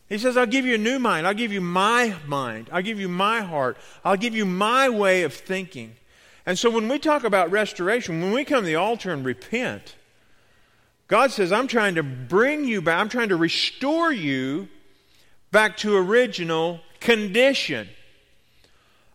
He 0.08 0.20
says, 0.20 0.38
I'll 0.38 0.46
give 0.46 0.66
you 0.66 0.76
a 0.76 0.80
new 0.80 1.00
mind. 1.00 1.26
I'll 1.26 1.34
give 1.34 1.52
you 1.52 1.62
my 1.62 2.16
mind. 2.28 2.70
I'll 2.72 2.84
give 2.84 3.00
you 3.00 3.10
my 3.10 3.42
heart. 3.42 3.78
I'll 4.04 4.18
give 4.18 4.36
you 4.36 4.46
my 4.46 4.88
way 4.88 5.24
of 5.24 5.34
thinking. 5.34 5.96
And 6.46 6.60
so 6.60 6.70
when 6.70 6.88
we 6.88 7.00
talk 7.00 7.24
about 7.24 7.50
restoration, 7.50 8.22
when 8.22 8.32
we 8.32 8.46
come 8.46 8.62
to 8.62 8.68
the 8.68 8.76
altar 8.76 9.12
and 9.12 9.26
repent, 9.26 9.96
God 11.08 11.32
says, 11.32 11.52
I'm 11.52 11.68
trying 11.68 11.96
to 11.96 12.04
bring 12.04 12.66
you 12.66 12.84
back, 12.84 13.00
I'm 13.00 13.10
trying 13.10 13.30
to 13.30 13.36
restore 13.36 14.12
you 14.12 14.68
back 15.52 15.78
to 15.78 15.96
original 15.96 16.82
condition. 17.00 17.88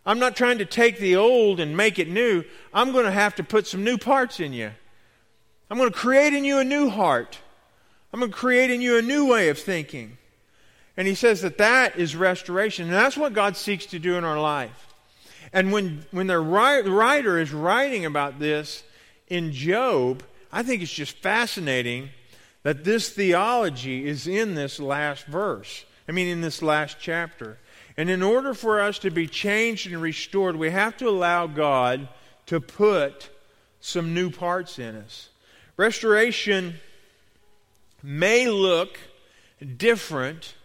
I'm 0.05 0.19
not 0.19 0.35
trying 0.35 0.57
to 0.57 0.65
take 0.65 0.97
the 0.97 1.15
old 1.15 1.59
and 1.59 1.77
make 1.77 1.99
it 1.99 2.09
new. 2.09 2.43
I'm 2.73 2.91
going 2.91 3.05
to 3.05 3.11
have 3.11 3.35
to 3.35 3.43
put 3.43 3.67
some 3.67 3.83
new 3.83 3.97
parts 3.97 4.39
in 4.39 4.53
you. 4.53 4.71
I'm 5.69 5.77
going 5.77 5.91
to 5.91 5.97
create 5.97 6.33
in 6.33 6.43
you 6.43 6.59
a 6.59 6.63
new 6.63 6.89
heart. 6.89 7.39
I'm 8.11 8.19
going 8.19 8.31
to 8.31 8.37
create 8.37 8.71
in 8.71 8.81
you 8.81 8.97
a 8.97 9.01
new 9.01 9.27
way 9.27 9.49
of 9.49 9.59
thinking. 9.59 10.17
And 10.97 11.07
he 11.07 11.15
says 11.15 11.41
that 11.41 11.57
that 11.59 11.97
is 11.97 12.15
restoration. 12.15 12.85
And 12.85 12.93
that's 12.93 13.15
what 13.15 13.33
God 13.33 13.55
seeks 13.55 13.85
to 13.87 13.99
do 13.99 14.15
in 14.15 14.23
our 14.23 14.39
life. 14.39 14.87
And 15.53 15.71
when, 15.71 16.05
when 16.11 16.27
the 16.27 16.39
writer 16.39 17.39
is 17.39 17.53
writing 17.53 18.05
about 18.05 18.39
this 18.39 18.83
in 19.27 19.51
Job, 19.53 20.23
I 20.51 20.63
think 20.63 20.81
it's 20.81 20.91
just 20.91 21.17
fascinating 21.17 22.09
that 22.63 22.83
this 22.83 23.09
theology 23.09 24.07
is 24.07 24.27
in 24.27 24.55
this 24.55 24.79
last 24.79 25.25
verse. 25.25 25.85
I 26.07 26.11
mean, 26.11 26.27
in 26.27 26.41
this 26.41 26.61
last 26.61 26.97
chapter. 26.99 27.57
And 27.97 28.09
in 28.09 28.21
order 28.21 28.53
for 28.53 28.79
us 28.79 28.99
to 28.99 29.11
be 29.11 29.27
changed 29.27 29.87
and 29.87 30.01
restored, 30.01 30.55
we 30.55 30.69
have 30.69 30.97
to 30.97 31.09
allow 31.09 31.47
God 31.47 32.07
to 32.47 32.59
put 32.59 33.29
some 33.79 34.13
new 34.13 34.29
parts 34.29 34.79
in 34.79 34.95
us. 34.95 35.29
Restoration 35.77 36.75
may 38.03 38.49
look 38.49 38.99
different 39.77 40.55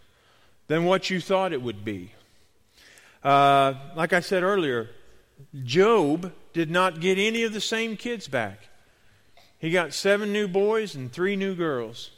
than 0.67 0.85
what 0.85 1.09
you 1.09 1.19
thought 1.19 1.53
it 1.53 1.61
would 1.61 1.83
be. 1.83 2.11
Uh, 3.23 3.73
like 3.95 4.13
I 4.13 4.19
said 4.19 4.43
earlier, 4.43 4.89
Job 5.63 6.33
did 6.53 6.69
not 6.69 6.99
get 6.99 7.17
any 7.17 7.43
of 7.43 7.53
the 7.53 7.61
same 7.61 7.97
kids 7.97 8.27
back. 8.27 8.69
He 9.59 9.71
got 9.71 9.93
seven 9.93 10.31
new 10.31 10.47
boys 10.47 10.95
and 10.95 11.11
three 11.11 11.35
new 11.35 11.55
girls. 11.55 12.11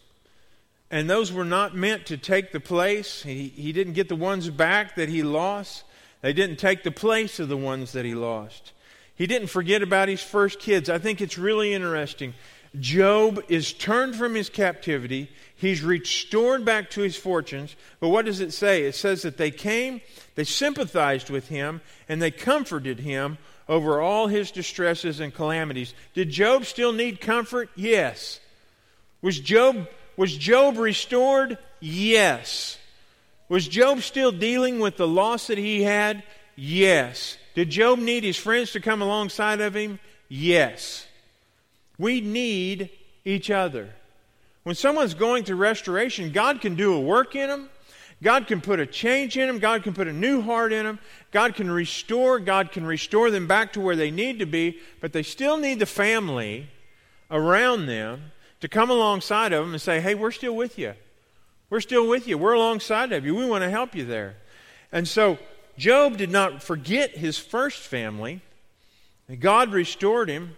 And 0.91 1.09
those 1.09 1.31
were 1.31 1.45
not 1.45 1.75
meant 1.75 2.07
to 2.07 2.17
take 2.17 2.51
the 2.51 2.59
place. 2.59 3.21
He, 3.21 3.49
he 3.49 3.71
didn't 3.71 3.93
get 3.93 4.09
the 4.09 4.15
ones 4.15 4.49
back 4.49 4.95
that 4.95 5.09
he 5.09 5.21
lost. 5.21 5.83
They 6.21 6.33
didn't 6.33 6.57
take 6.57 6.83
the 6.83 6.91
place 6.91 7.39
of 7.39 7.47
the 7.47 7.57
ones 7.57 7.91
that 7.91 8.05
he 8.05 8.15
lost. 8.15 8.73
He 9.15 9.27
didn't 9.27 9.49
forget 9.49 9.83
about 9.83 10.09
his 10.09 10.23
first 10.23 10.59
kids. 10.59 10.89
I 10.89 10.97
think 10.97 11.21
it's 11.21 11.37
really 11.37 11.73
interesting. 11.73 12.33
Job 12.79 13.43
is 13.49 13.73
turned 13.73 14.15
from 14.15 14.35
his 14.35 14.49
captivity. 14.49 15.29
He's 15.55 15.83
restored 15.83 16.65
back 16.65 16.89
to 16.91 17.01
his 17.01 17.15
fortunes. 17.15 17.75
But 17.99 18.09
what 18.09 18.25
does 18.25 18.39
it 18.39 18.53
say? 18.53 18.83
It 18.83 18.95
says 18.95 19.23
that 19.23 19.37
they 19.37 19.51
came, 19.51 20.01
they 20.35 20.43
sympathized 20.43 21.29
with 21.29 21.47
him, 21.49 21.81
and 22.07 22.21
they 22.21 22.31
comforted 22.31 22.99
him 22.99 23.37
over 23.67 24.01
all 24.01 24.27
his 24.27 24.51
distresses 24.51 25.19
and 25.19 25.33
calamities. 25.33 25.93
Did 26.13 26.29
Job 26.29 26.65
still 26.65 26.91
need 26.91 27.21
comfort? 27.21 27.69
Yes. 27.75 28.39
Was 29.21 29.39
Job, 29.39 29.87
was 30.19 30.35
Job 30.35 30.77
restored? 30.77 31.57
Yes. 31.79 32.77
Was 33.47 33.65
Job 33.65 34.01
still 34.01 34.33
dealing 34.33 34.81
with 34.81 34.97
the 34.97 35.07
loss 35.07 35.47
that 35.47 35.57
he 35.57 35.81
had? 35.81 36.23
Yes. 36.57 37.37
Did 37.55 37.69
Job 37.69 37.99
need 37.99 38.25
his 38.25 38.35
friends 38.35 38.73
to 38.73 38.81
come 38.81 39.01
alongside 39.01 39.61
of 39.61 39.73
him? 39.73 39.97
Yes. 40.27 41.07
We 41.97 42.19
need 42.19 42.89
each 43.23 43.49
other. 43.49 43.91
When 44.63 44.75
someone's 44.75 45.13
going 45.13 45.45
through 45.45 45.55
restoration, 45.55 46.33
God 46.33 46.59
can 46.59 46.75
do 46.75 46.95
a 46.95 46.99
work 46.99 47.33
in 47.33 47.47
them. 47.47 47.69
God 48.21 48.45
can 48.45 48.59
put 48.59 48.81
a 48.81 48.85
change 48.85 49.37
in 49.37 49.47
them. 49.47 49.59
God 49.59 49.83
can 49.83 49.93
put 49.93 50.09
a 50.09 50.13
new 50.13 50.41
heart 50.41 50.73
in 50.73 50.85
them. 50.85 50.99
God 51.31 51.55
can 51.55 51.71
restore. 51.71 52.39
God 52.39 52.73
can 52.73 52.85
restore 52.85 53.31
them 53.31 53.47
back 53.47 53.71
to 53.71 53.79
where 53.79 53.95
they 53.95 54.11
need 54.11 54.39
to 54.39 54.45
be, 54.45 54.79
but 54.99 55.13
they 55.13 55.23
still 55.23 55.55
need 55.55 55.79
the 55.79 55.85
family 55.85 56.67
around 57.31 57.85
them 57.85 58.33
to 58.61 58.67
come 58.67 58.89
alongside 58.89 59.53
of 59.53 59.63
them 59.63 59.73
and 59.73 59.81
say, 59.81 60.01
hey, 60.01 60.15
we're 60.15 60.31
still 60.31 60.55
with 60.55 60.77
you. 60.77 60.93
We're 61.69 61.81
still 61.81 62.07
with 62.07 62.27
you. 62.27 62.37
We're 62.37 62.53
alongside 62.53 63.11
of 63.11 63.25
you. 63.25 63.35
We 63.35 63.45
want 63.45 63.63
to 63.63 63.69
help 63.69 63.95
you 63.95 64.05
there. 64.05 64.37
And 64.91 65.07
so 65.07 65.37
Job 65.77 66.17
did 66.17 66.31
not 66.31 66.63
forget 66.63 67.11
his 67.11 67.37
first 67.37 67.79
family. 67.79 68.41
God 69.39 69.71
restored 69.71 70.29
him. 70.29 70.55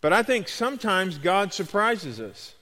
But 0.00 0.12
I 0.12 0.22
think 0.22 0.48
sometimes 0.48 1.18
God 1.18 1.52
surprises 1.52 2.20
us. 2.20 2.54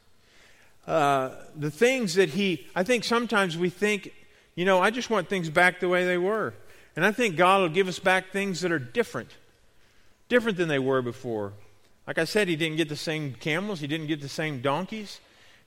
Uh, 0.87 1.31
the 1.55 1.71
things 1.71 2.15
that 2.15 2.31
He, 2.31 2.67
I 2.75 2.83
think 2.83 3.05
sometimes 3.05 3.57
we 3.57 3.71
think, 3.71 4.13
you 4.55 4.65
know, 4.65 4.81
I 4.81 4.91
just 4.91 5.11
want 5.11 5.29
things 5.29 5.51
back 5.51 5.81
the 5.81 5.89
way 5.89 6.05
they 6.05 6.19
were. 6.19 6.55
And 6.97 7.05
I 7.05 7.13
think 7.13 7.37
God 7.37 7.61
will 7.61 7.69
give 7.69 7.87
us 7.87 7.99
back 7.99 8.33
things 8.33 8.63
that 8.63 8.73
are 8.73 8.79
different, 8.79 9.37
different 10.29 10.59
than 10.59 10.69
they 10.69 10.79
were 10.79 11.03
before. 11.03 11.53
Like 12.09 12.19
I 12.19 12.25
said, 12.25 12.49
He 12.49 12.57
didn't 12.57 12.79
get 12.79 12.89
the 12.89 12.97
same 12.97 13.35
camels, 13.35 13.79
He 13.79 13.87
didn't 13.87 14.09
get 14.09 14.21
the 14.21 14.29
same 14.29 14.61
donkeys. 14.61 15.21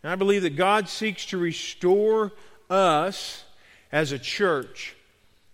And 0.04 0.12
I 0.12 0.16
believe 0.16 0.42
that 0.42 0.58
God 0.58 0.90
seeks 0.90 1.28
to 1.28 1.38
restore 1.38 2.34
us 2.70 3.46
as 3.94 4.12
a 4.12 4.20
church. 4.20 4.98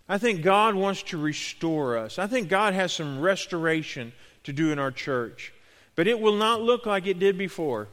I 0.09 0.17
think 0.17 0.41
God 0.41 0.73
wants 0.73 1.03
to 1.03 1.17
restore 1.19 1.97
us. 1.97 2.17
I 2.17 2.25
think 2.25 2.49
God 2.49 2.73
has 2.73 2.91
some 2.91 3.19
restoration 3.19 4.13
to 4.45 4.53
do 4.53 4.71
in 4.71 4.79
our 4.79 4.91
church 4.91 5.53
but 5.97 6.07
it 6.07 6.21
will 6.21 6.35
not 6.35 6.61
look 6.61 6.85
like 6.85 7.07
it 7.07 7.17
did 7.19 7.37
before. 7.37 7.87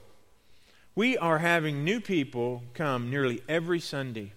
We 0.95 1.17
are 1.17 1.39
having 1.39 1.85
new 1.85 2.01
people 2.01 2.63
come 2.75 3.11
nearly 3.11 3.43
every 3.49 3.81
Sunday. 3.81 4.35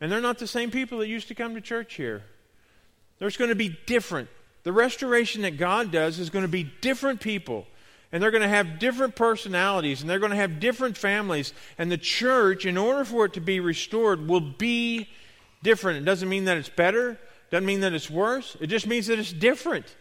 And 0.00 0.10
they're 0.10 0.20
not 0.20 0.38
the 0.38 0.46
same 0.46 0.70
people 0.70 0.98
that 0.98 1.08
used 1.08 1.26
to 1.28 1.34
come 1.34 1.54
to 1.56 1.60
church 1.60 1.94
here. 1.94 2.22
There's 3.18 3.36
going 3.36 3.48
to 3.48 3.56
be 3.56 3.76
different. 3.86 4.28
The 4.62 4.72
restoration 4.72 5.42
that 5.42 5.58
God 5.58 5.90
does 5.90 6.20
is 6.20 6.30
going 6.30 6.44
to 6.44 6.48
be 6.48 6.72
different 6.80 7.20
people. 7.20 7.66
And 8.14 8.22
they're 8.22 8.30
going 8.30 8.44
to 8.44 8.48
have 8.48 8.78
different 8.78 9.16
personalities 9.16 10.00
and 10.00 10.08
they're 10.08 10.20
going 10.20 10.30
to 10.30 10.36
have 10.36 10.60
different 10.60 10.96
families. 10.96 11.52
And 11.76 11.90
the 11.90 11.98
church, 11.98 12.64
in 12.64 12.78
order 12.78 13.04
for 13.04 13.24
it 13.24 13.32
to 13.32 13.40
be 13.40 13.58
restored, 13.58 14.28
will 14.28 14.38
be 14.38 15.08
different. 15.64 15.98
It 15.98 16.04
doesn't 16.04 16.28
mean 16.28 16.44
that 16.44 16.56
it's 16.56 16.68
better, 16.68 17.18
doesn't 17.50 17.66
mean 17.66 17.80
that 17.80 17.92
it's 17.92 18.08
worse. 18.08 18.56
It 18.60 18.68
just 18.68 18.86
means 18.86 19.08
that 19.08 19.18
it's 19.18 19.32
different. 19.32 19.96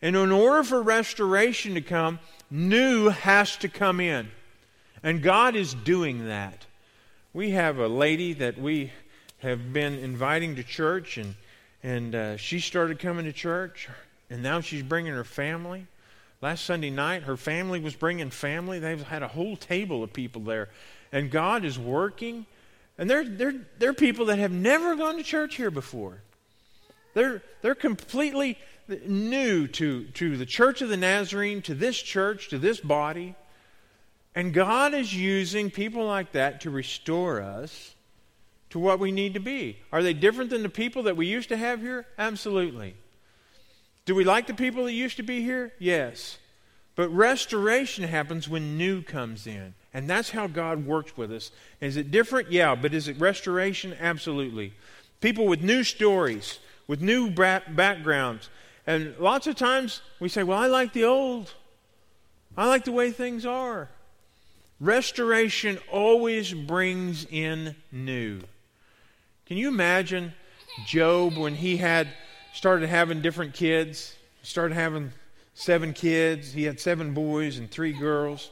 And 0.00 0.16
in 0.16 0.32
order 0.32 0.64
for 0.64 0.80
restoration 0.80 1.74
to 1.74 1.82
come, 1.82 2.20
new 2.50 3.10
has 3.10 3.54
to 3.58 3.68
come 3.68 4.00
in. 4.00 4.30
And 5.02 5.22
God 5.22 5.56
is 5.56 5.74
doing 5.74 6.28
that. 6.28 6.64
We 7.34 7.50
have 7.50 7.78
a 7.78 7.86
lady 7.86 8.32
that 8.32 8.56
we 8.56 8.92
have 9.40 9.74
been 9.74 9.92
inviting 9.92 10.56
to 10.56 10.62
church, 10.62 11.18
and, 11.18 11.34
and 11.82 12.14
uh, 12.14 12.36
she 12.38 12.60
started 12.60 12.98
coming 12.98 13.26
to 13.26 13.32
church, 13.34 13.90
and 14.30 14.42
now 14.42 14.62
she's 14.62 14.82
bringing 14.82 15.12
her 15.12 15.22
family. 15.22 15.86
Last 16.46 16.64
Sunday 16.64 16.90
night, 16.90 17.24
her 17.24 17.36
family 17.36 17.80
was 17.80 17.96
bringing 17.96 18.30
family. 18.30 18.78
They've 18.78 19.02
had 19.02 19.24
a 19.24 19.26
whole 19.26 19.56
table 19.56 20.04
of 20.04 20.12
people 20.12 20.42
there. 20.42 20.68
And 21.10 21.28
God 21.28 21.64
is 21.64 21.76
working. 21.76 22.46
And 22.96 23.10
they're, 23.10 23.24
they're, 23.24 23.66
they're 23.80 23.92
people 23.92 24.26
that 24.26 24.38
have 24.38 24.52
never 24.52 24.94
gone 24.94 25.16
to 25.16 25.24
church 25.24 25.56
here 25.56 25.72
before. 25.72 26.22
They're, 27.14 27.42
they're 27.62 27.74
completely 27.74 28.58
new 29.08 29.66
to, 29.66 30.04
to 30.04 30.36
the 30.36 30.46
Church 30.46 30.82
of 30.82 30.88
the 30.88 30.96
Nazarene, 30.96 31.62
to 31.62 31.74
this 31.74 32.00
church, 32.00 32.48
to 32.50 32.58
this 32.58 32.78
body. 32.78 33.34
And 34.36 34.54
God 34.54 34.94
is 34.94 35.12
using 35.12 35.68
people 35.68 36.06
like 36.06 36.30
that 36.30 36.60
to 36.60 36.70
restore 36.70 37.42
us 37.42 37.96
to 38.70 38.78
what 38.78 39.00
we 39.00 39.10
need 39.10 39.34
to 39.34 39.40
be. 39.40 39.78
Are 39.90 40.00
they 40.04 40.14
different 40.14 40.50
than 40.50 40.62
the 40.62 40.68
people 40.68 41.02
that 41.02 41.16
we 41.16 41.26
used 41.26 41.48
to 41.48 41.56
have 41.56 41.80
here? 41.80 42.06
Absolutely. 42.16 42.94
Do 44.06 44.14
we 44.14 44.24
like 44.24 44.46
the 44.46 44.54
people 44.54 44.84
that 44.84 44.92
used 44.92 45.18
to 45.18 45.22
be 45.22 45.42
here? 45.42 45.72
Yes. 45.78 46.38
But 46.94 47.08
restoration 47.10 48.04
happens 48.04 48.48
when 48.48 48.78
new 48.78 49.02
comes 49.02 49.46
in. 49.46 49.74
And 49.92 50.08
that's 50.08 50.30
how 50.30 50.46
God 50.46 50.86
works 50.86 51.16
with 51.16 51.30
us. 51.32 51.50
Is 51.80 51.96
it 51.96 52.10
different? 52.10 52.50
Yeah. 52.50 52.74
But 52.74 52.94
is 52.94 53.08
it 53.08 53.20
restoration? 53.20 53.94
Absolutely. 54.00 54.72
People 55.20 55.46
with 55.46 55.62
new 55.62 55.82
stories, 55.82 56.60
with 56.86 57.02
new 57.02 57.30
backgrounds. 57.30 58.48
And 58.86 59.16
lots 59.18 59.46
of 59.46 59.56
times 59.56 60.00
we 60.20 60.28
say, 60.28 60.44
well, 60.44 60.58
I 60.58 60.68
like 60.68 60.92
the 60.92 61.04
old. 61.04 61.52
I 62.56 62.66
like 62.68 62.84
the 62.84 62.92
way 62.92 63.10
things 63.10 63.44
are. 63.44 63.88
Restoration 64.78 65.78
always 65.90 66.52
brings 66.52 67.26
in 67.30 67.74
new. 67.90 68.40
Can 69.46 69.56
you 69.56 69.68
imagine 69.68 70.32
Job 70.86 71.36
when 71.36 71.54
he 71.54 71.78
had 71.78 72.08
started 72.56 72.88
having 72.88 73.20
different 73.20 73.52
kids? 73.52 74.16
Started 74.42 74.74
having 74.74 75.12
seven 75.54 75.92
kids. 75.92 76.52
He 76.52 76.64
had 76.64 76.80
seven 76.80 77.12
boys 77.12 77.58
and 77.58 77.70
three 77.70 77.92
girls. 77.92 78.50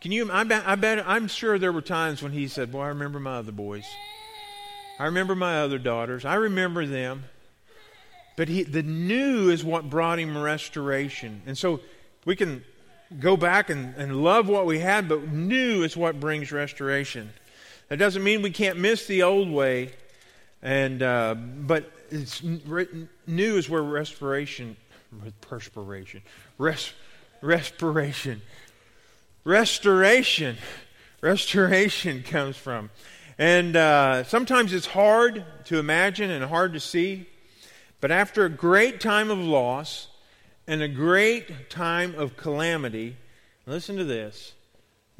Can 0.00 0.12
you? 0.12 0.30
I 0.32 0.44
bet, 0.44 0.66
I 0.66 0.74
bet. 0.74 1.06
I'm 1.06 1.28
sure 1.28 1.58
there 1.58 1.72
were 1.72 1.82
times 1.82 2.22
when 2.22 2.32
he 2.32 2.48
said, 2.48 2.72
"Boy, 2.72 2.82
I 2.82 2.88
remember 2.88 3.20
my 3.20 3.36
other 3.36 3.52
boys. 3.52 3.84
I 4.98 5.06
remember 5.06 5.34
my 5.34 5.60
other 5.60 5.78
daughters. 5.78 6.24
I 6.24 6.34
remember 6.34 6.86
them." 6.86 7.24
But 8.36 8.48
he, 8.48 8.64
the 8.64 8.82
new 8.82 9.50
is 9.50 9.62
what 9.62 9.88
brought 9.88 10.18
him 10.18 10.36
restoration, 10.36 11.42
and 11.46 11.56
so 11.56 11.80
we 12.24 12.34
can 12.34 12.64
go 13.20 13.36
back 13.36 13.70
and, 13.70 13.94
and 13.96 14.24
love 14.24 14.48
what 14.48 14.66
we 14.66 14.80
had, 14.80 15.08
but 15.08 15.28
new 15.28 15.84
is 15.84 15.96
what 15.96 16.18
brings 16.18 16.50
restoration. 16.50 17.32
That 17.88 17.98
doesn't 17.98 18.24
mean 18.24 18.42
we 18.42 18.50
can't 18.50 18.78
miss 18.78 19.06
the 19.06 19.22
old 19.22 19.48
way, 19.48 19.92
and 20.62 21.02
uh, 21.02 21.34
but 21.34 21.90
it's 22.14 22.42
new 23.26 23.56
is 23.56 23.68
where 23.68 23.82
respiration, 23.82 24.76
perspiration, 25.40 26.22
res, 26.58 26.92
respiration, 27.40 28.40
restoration, 29.42 30.56
restoration 31.20 32.22
comes 32.22 32.56
from. 32.56 32.90
And 33.36 33.74
uh, 33.74 34.22
sometimes 34.24 34.72
it's 34.72 34.86
hard 34.86 35.44
to 35.64 35.78
imagine 35.80 36.30
and 36.30 36.44
hard 36.44 36.74
to 36.74 36.80
see, 36.80 37.28
but 38.00 38.12
after 38.12 38.44
a 38.44 38.50
great 38.50 39.00
time 39.00 39.30
of 39.30 39.38
loss 39.38 40.06
and 40.68 40.82
a 40.82 40.88
great 40.88 41.68
time 41.68 42.14
of 42.14 42.36
calamity, 42.36 43.16
listen 43.66 43.96
to 43.96 44.04
this 44.04 44.54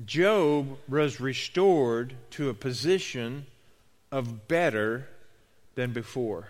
Job 0.05 0.79
was 0.89 1.21
restored 1.21 2.15
to 2.31 2.51
a 2.51 2.55
position 2.55 3.47
of 4.13 4.47
better 4.47 5.09
than 5.75 5.93
before. 5.93 6.49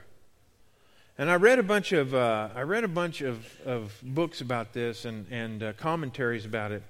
And 1.17 1.31
I 1.31 1.37
read 1.37 1.61
a 1.61 1.63
bunch 1.63 1.93
of 1.93 2.13
uh, 2.13 2.49
I 2.57 2.63
read 2.63 2.83
a 2.83 2.89
bunch 2.89 3.21
of, 3.21 3.47
of 3.65 3.97
books 4.03 4.41
about 4.41 4.73
this 4.73 5.05
and 5.05 5.27
and 5.31 5.63
uh, 5.63 5.73
commentaries 5.75 6.45
about 6.45 6.73
it, 6.73 6.83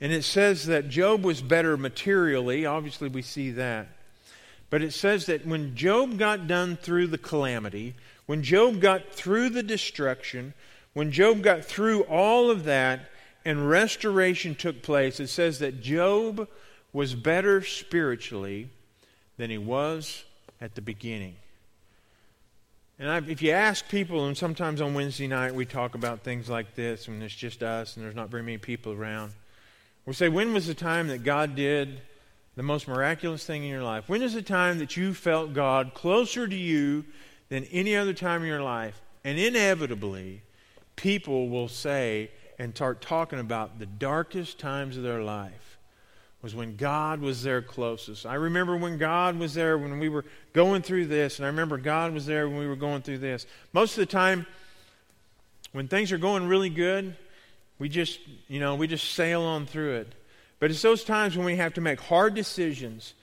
and 0.00 0.12
it 0.12 0.22
says 0.22 0.66
that 0.66 0.88
Job 0.88 1.24
was 1.24 1.42
better 1.42 1.76
materially. 1.76 2.64
Obviously, 2.64 3.08
we 3.08 3.22
see 3.22 3.50
that, 3.52 3.88
but 4.70 4.82
it 4.82 4.92
says 4.92 5.26
that 5.26 5.44
when 5.44 5.74
Job 5.74 6.16
got 6.16 6.46
done 6.46 6.76
through 6.76 7.08
the 7.08 7.18
calamity, 7.18 7.96
when 8.26 8.44
Job 8.44 8.80
got 8.80 9.12
through 9.12 9.50
the 9.50 9.64
destruction, 9.64 10.54
when 10.94 11.10
Job 11.10 11.42
got 11.42 11.64
through 11.64 12.02
all 12.02 12.52
of 12.52 12.64
that, 12.64 13.10
and 13.44 13.68
restoration 13.68 14.54
took 14.54 14.80
place, 14.80 15.18
it 15.18 15.26
says 15.26 15.58
that 15.58 15.80
Job 15.80 16.48
was 16.92 17.16
better 17.16 17.62
spiritually 17.62 18.68
than 19.38 19.50
he 19.50 19.58
was 19.58 20.22
at 20.60 20.76
the 20.76 20.80
beginning. 20.80 21.34
And 22.98 23.10
I, 23.10 23.18
if 23.18 23.42
you 23.42 23.50
ask 23.50 23.86
people, 23.88 24.26
and 24.26 24.36
sometimes 24.36 24.80
on 24.80 24.94
Wednesday 24.94 25.26
night 25.26 25.54
we 25.54 25.66
talk 25.66 25.94
about 25.94 26.20
things 26.20 26.48
like 26.48 26.74
this, 26.74 27.08
and 27.08 27.22
it's 27.22 27.34
just 27.34 27.62
us 27.62 27.96
and 27.96 28.04
there's 28.04 28.14
not 28.14 28.30
very 28.30 28.42
many 28.42 28.58
people 28.58 28.92
around, 28.92 29.32
we 30.06 30.14
say, 30.14 30.28
when 30.28 30.54
was 30.54 30.66
the 30.66 30.74
time 30.74 31.08
that 31.08 31.24
God 31.24 31.56
did 31.56 32.00
the 32.54 32.62
most 32.62 32.88
miraculous 32.88 33.44
thing 33.44 33.64
in 33.64 33.68
your 33.68 33.82
life? 33.82 34.08
When 34.08 34.22
is 34.22 34.32
the 34.32 34.40
time 34.40 34.78
that 34.78 34.96
you 34.96 35.12
felt 35.12 35.52
God 35.52 35.92
closer 35.94 36.46
to 36.46 36.56
you 36.56 37.04
than 37.48 37.64
any 37.64 37.96
other 37.96 38.14
time 38.14 38.42
in 38.42 38.48
your 38.48 38.62
life? 38.62 39.00
And 39.24 39.38
inevitably, 39.38 40.42
people 40.94 41.48
will 41.48 41.68
say 41.68 42.30
and 42.58 42.74
start 42.74 43.02
talking 43.02 43.40
about 43.40 43.78
the 43.78 43.86
darkest 43.86 44.58
times 44.58 44.96
of 44.96 45.02
their 45.02 45.22
life 45.22 45.75
was 46.42 46.54
when 46.54 46.76
God 46.76 47.20
was 47.20 47.42
there 47.42 47.62
closest. 47.62 48.26
I 48.26 48.34
remember 48.34 48.76
when 48.76 48.98
God 48.98 49.38
was 49.38 49.54
there 49.54 49.78
when 49.78 49.98
we 49.98 50.08
were 50.08 50.24
going 50.52 50.82
through 50.82 51.06
this, 51.06 51.38
and 51.38 51.46
I 51.46 51.48
remember 51.48 51.78
God 51.78 52.12
was 52.12 52.26
there 52.26 52.48
when 52.48 52.58
we 52.58 52.66
were 52.66 52.76
going 52.76 53.02
through 53.02 53.18
this. 53.18 53.46
Most 53.72 53.92
of 53.92 53.98
the 53.98 54.06
time, 54.06 54.46
when 55.72 55.88
things 55.88 56.12
are 56.12 56.18
going 56.18 56.46
really 56.46 56.70
good, 56.70 57.16
we 57.78 57.88
just, 57.88 58.20
you 58.48 58.60
know, 58.60 58.74
we 58.74 58.86
just 58.86 59.12
sail 59.12 59.42
on 59.42 59.66
through 59.66 59.96
it. 59.96 60.14
But 60.58 60.70
it's 60.70 60.82
those 60.82 61.04
times 61.04 61.36
when 61.36 61.46
we 61.46 61.56
have 61.56 61.74
to 61.74 61.80
make 61.80 62.00
hard 62.00 62.34
decisions 62.34 63.14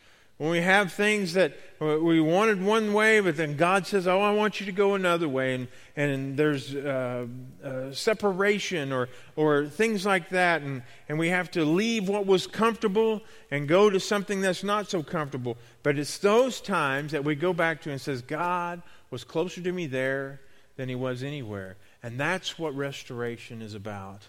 when 0.43 0.51
we 0.51 0.59
have 0.59 0.91
things 0.91 1.35
that 1.35 1.53
we 1.79 2.19
wanted 2.19 2.61
one 2.61 2.91
way, 2.91 3.21
but 3.21 3.37
then 3.37 3.55
God 3.55 3.87
says, 3.87 4.07
Oh, 4.07 4.19
I 4.19 4.33
want 4.33 4.59
you 4.59 4.65
to 4.65 4.73
go 4.73 4.93
another 4.93 5.29
way, 5.29 5.55
and, 5.55 5.69
and 5.95 6.35
there's 6.35 6.75
uh, 6.75 7.27
uh, 7.63 7.93
separation 7.93 8.91
or, 8.91 9.07
or 9.37 9.67
things 9.67 10.05
like 10.05 10.27
that, 10.31 10.61
and, 10.61 10.83
and 11.07 11.17
we 11.17 11.29
have 11.29 11.49
to 11.51 11.63
leave 11.63 12.09
what 12.09 12.25
was 12.25 12.45
comfortable 12.45 13.21
and 13.51 13.69
go 13.69 13.89
to 13.89 14.01
something 14.01 14.41
that's 14.41 14.65
not 14.65 14.89
so 14.89 15.01
comfortable. 15.01 15.55
But 15.81 15.97
it's 15.97 16.17
those 16.17 16.59
times 16.59 17.13
that 17.13 17.23
we 17.23 17.35
go 17.35 17.53
back 17.53 17.81
to 17.83 17.91
and 17.91 18.01
says, 18.01 18.21
God 18.21 18.81
was 19.11 19.23
closer 19.23 19.61
to 19.61 19.71
me 19.71 19.87
there 19.87 20.41
than 20.75 20.89
he 20.89 20.95
was 20.95 21.23
anywhere. 21.23 21.77
And 22.03 22.19
that's 22.19 22.59
what 22.59 22.75
restoration 22.75 23.61
is 23.61 23.75
about. 23.75 24.27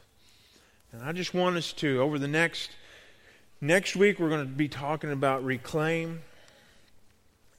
And 0.92 1.02
I 1.02 1.10
just 1.10 1.34
want 1.34 1.56
us 1.56 1.72
to, 1.72 2.00
over 2.00 2.20
the 2.20 2.28
next 2.28 2.70
Next 3.60 3.96
week, 3.96 4.18
we're 4.18 4.28
going 4.28 4.46
to 4.46 4.52
be 4.52 4.68
talking 4.68 5.12
about 5.12 5.44
reclaim. 5.44 6.22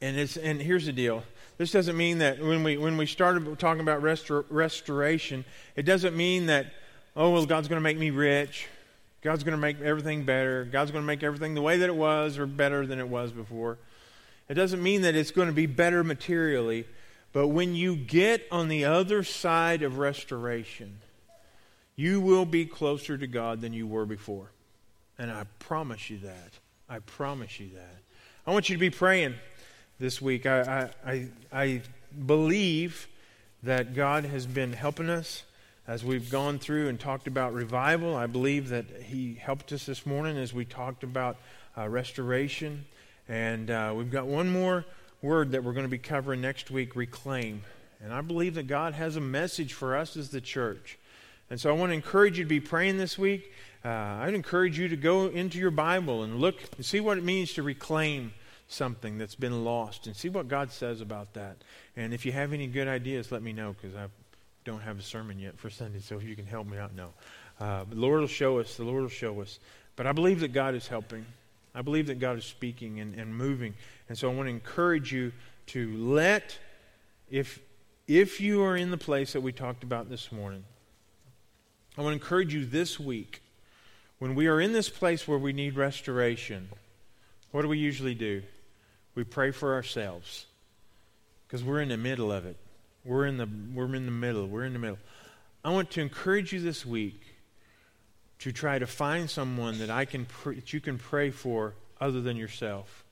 And, 0.02 0.18
it's, 0.18 0.38
and 0.38 0.62
here's 0.62 0.86
the 0.86 0.92
deal 0.92 1.24
this 1.58 1.72
doesn't 1.72 1.96
mean 1.96 2.18
that 2.18 2.40
when 2.40 2.64
we, 2.64 2.78
when 2.78 2.98
we 2.98 3.06
started 3.06 3.58
talking 3.60 3.82
about 3.82 4.02
restor- 4.02 4.46
restoration, 4.50 5.46
it 5.76 5.84
doesn't 5.84 6.16
mean 6.16 6.48
that, 6.48 6.68
oh, 7.16 7.32
well, 7.32 7.46
God's 7.46 7.68
going 7.68 7.80
to 7.80 7.84
make 7.84 7.98
me 7.98 8.10
rich. 8.10 8.68
God's 9.22 9.44
going 9.44 9.56
to 9.56 9.62
make 9.62 9.82
everything 9.82 10.24
better. 10.24 10.66
God's 10.66 10.92
going 10.92 11.04
to 11.04 11.08
make 11.08 11.24
everything 11.24 11.56
the 11.56 11.62
way 11.62 11.78
that 11.78 11.90
it 11.90 11.96
was 11.96 12.38
or 12.38 12.46
better 12.46 12.86
than 12.86 13.00
it 13.00 13.08
was 13.08 13.32
before. 13.32 13.78
It 14.50 14.54
doesn't 14.54 14.84
mean 14.84 15.02
that 15.02 15.16
it's 15.16 15.32
going 15.32 15.48
to 15.48 15.54
be 15.54 15.66
better 15.66 16.04
materially. 16.04 16.86
But 17.34 17.48
when 17.48 17.74
you 17.74 17.96
get 17.96 18.46
on 18.52 18.68
the 18.68 18.86
other 18.86 19.24
side 19.24 19.82
of 19.82 19.98
restoration, 19.98 21.00
you 21.96 22.22
will 22.22 22.46
be 22.46 22.66
closer 22.66 23.18
to 23.18 23.28
God 23.28 23.62
than 23.62 23.74
you 23.74 23.88
were 23.88 24.06
before. 24.06 24.52
And 25.18 25.32
I 25.32 25.46
promise 25.60 26.10
you 26.10 26.20
that. 26.20 26.52
I 26.90 27.00
promise 27.00 27.60
you 27.60 27.70
that. 27.76 27.98
I 28.46 28.52
want 28.52 28.70
you 28.70 28.76
to 28.76 28.80
be 28.80 28.90
praying 28.90 29.36
this 30.00 30.22
week. 30.22 30.46
I, 30.46 30.90
I, 31.06 31.12
I, 31.12 31.28
I 31.52 31.82
believe 32.26 33.08
that 33.64 33.96
God 33.96 34.26
has 34.26 34.46
been 34.46 34.74
helping 34.74 35.10
us, 35.10 35.44
as 35.88 36.04
we've 36.04 36.30
gone 36.30 36.60
through 36.60 36.90
and 36.90 37.00
talked 37.00 37.28
about 37.28 37.54
revival. 37.54 38.16
I 38.16 38.28
believe 38.28 38.70
that 38.70 38.86
He 39.04 39.36
helped 39.36 39.72
us 39.72 39.86
this 39.86 40.06
morning 40.06 40.38
as 40.38 40.54
we 40.54 40.66
talked 40.66 41.04
about 41.04 41.38
uh, 41.78 41.88
restoration. 41.88 42.86
And 43.28 43.72
uh, 43.72 43.94
we've 43.96 44.12
got 44.12 44.28
one 44.28 44.50
more 44.50 44.86
word 45.22 45.52
that 45.52 45.64
we're 45.64 45.74
going 45.74 45.86
to 45.86 45.90
be 45.90 45.98
covering 45.98 46.42
next 46.42 46.70
week 46.70 46.96
reclaim. 46.96 47.64
And 48.04 48.14
I 48.14 48.22
believe 48.22 48.56
that 48.56 48.68
God 48.68 48.94
has 48.94 49.16
a 49.16 49.22
message 49.22 49.74
for 49.74 49.96
us 49.96 50.18
as 50.18 50.30
the 50.30 50.42
church. 50.42 51.00
And 51.50 51.60
so 51.60 51.70
I 51.70 51.74
want 51.74 51.92
to 51.92 51.94
encourage 51.96 52.38
you 52.38 52.44
to 52.44 52.50
be 52.50 52.60
praying 52.60 52.98
this 52.98 53.18
week. 53.18 53.52
Uh, 53.86 54.24
I'd 54.24 54.34
encourage 54.34 54.80
you 54.80 54.88
to 54.88 54.96
go 54.96 55.28
into 55.28 55.60
your 55.60 55.70
Bible 55.70 56.24
and 56.24 56.40
look 56.40 56.56
and 56.76 56.84
see 56.84 57.00
what 57.00 57.20
it 57.20 57.24
means 57.24 57.54
to 57.54 57.62
reclaim 57.62 58.34
something 58.68 59.20
that's 59.20 59.36
been 59.36 59.64
lost 59.64 60.08
and 60.08 60.16
see 60.16 60.28
what 60.28 60.48
God 60.48 60.72
says 60.72 61.02
about 61.02 61.36
that. 61.36 61.58
And 61.96 62.12
if 62.12 62.26
you 62.26 62.32
have 62.32 62.52
any 62.52 62.66
good 62.66 62.88
ideas, 62.88 63.32
let 63.32 63.44
me 63.44 63.54
know 63.54 63.76
because 63.80 63.96
I 63.96 64.08
don't 64.64 64.82
have 64.82 64.98
a 64.98 65.04
sermon 65.04 65.38
yet 65.38 65.60
for 65.60 65.70
Sunday, 65.70 66.00
so 66.00 66.18
if 66.18 66.24
you 66.24 66.36
can 66.36 66.48
help 66.48 66.66
me 66.66 66.80
out, 66.80 66.96
no. 66.96 67.10
Uh, 67.60 67.86
the 67.88 67.96
Lord 67.96 68.22
will 68.22 68.28
show 68.28 68.58
us. 68.58 68.76
The 68.76 68.84
Lord 68.84 69.04
will 69.04 69.10
show 69.10 69.40
us. 69.40 69.60
But 69.96 70.08
I 70.08 70.14
believe 70.14 70.40
that 70.40 70.52
God 70.52 70.74
is 70.74 70.88
helping. 70.88 71.24
I 71.76 71.84
believe 71.84 72.08
that 72.08 72.20
God 72.20 72.40
is 72.40 72.46
speaking 72.46 73.00
and, 73.00 73.14
and 73.14 73.38
moving. 73.38 73.76
And 74.10 74.18
so 74.18 74.32
I 74.32 74.34
want 74.34 74.48
to 74.48 74.52
encourage 74.52 75.14
you 75.14 75.32
to 75.68 75.96
let, 75.96 76.58
if, 77.30 77.60
if 78.08 78.42
you 78.42 78.64
are 78.64 78.76
in 78.76 78.90
the 78.90 78.98
place 78.98 79.34
that 79.34 79.42
we 79.42 79.52
talked 79.52 79.84
about 79.84 80.10
this 80.10 80.32
morning, 80.32 80.64
I 82.00 82.02
want 82.02 82.20
to 82.20 82.24
encourage 82.24 82.52
you 82.52 82.66
this 82.66 83.00
week, 83.00 83.42
when 84.20 84.36
we 84.36 84.48
are 84.48 84.62
in 84.62 84.74
this 84.74 84.90
place 84.90 85.28
where 85.28 85.38
we 85.38 85.54
need 85.54 85.76
restoration, 85.76 86.70
what 87.52 87.62
do 87.62 87.68
we 87.68 87.78
usually 87.78 88.16
do? 88.16 88.44
We 89.14 89.24
pray 89.24 89.52
for 89.52 89.74
ourselves 89.74 90.46
because 91.48 91.64
we're 91.64 91.82
in 91.82 91.90
the 91.90 91.98
middle 91.98 92.32
of 92.32 92.46
it. 92.46 92.58
We're 93.04 93.26
in 93.26 93.38
the 93.38 93.48
we're 93.74 93.94
in 93.94 94.06
the 94.06 94.12
middle. 94.12 94.48
We're 94.48 94.66
in 94.66 94.74
the 94.74 94.80
middle. 94.80 94.98
I 95.64 95.70
want 95.70 95.92
to 95.92 96.02
encourage 96.02 96.54
you 96.54 96.60
this 96.60 96.86
week 96.86 97.22
to 98.40 98.52
try 98.52 98.80
to 98.80 98.88
find 98.88 99.30
someone 99.30 99.80
that 99.80 99.90
I 99.90 100.06
can 100.06 100.26
pr- 100.26 100.54
that 100.54 100.74
you 100.74 100.82
can 100.82 100.98
pray 100.98 101.30
for 101.30 101.74
other 102.02 102.22
than 102.22 102.36
yourself. 102.36 103.06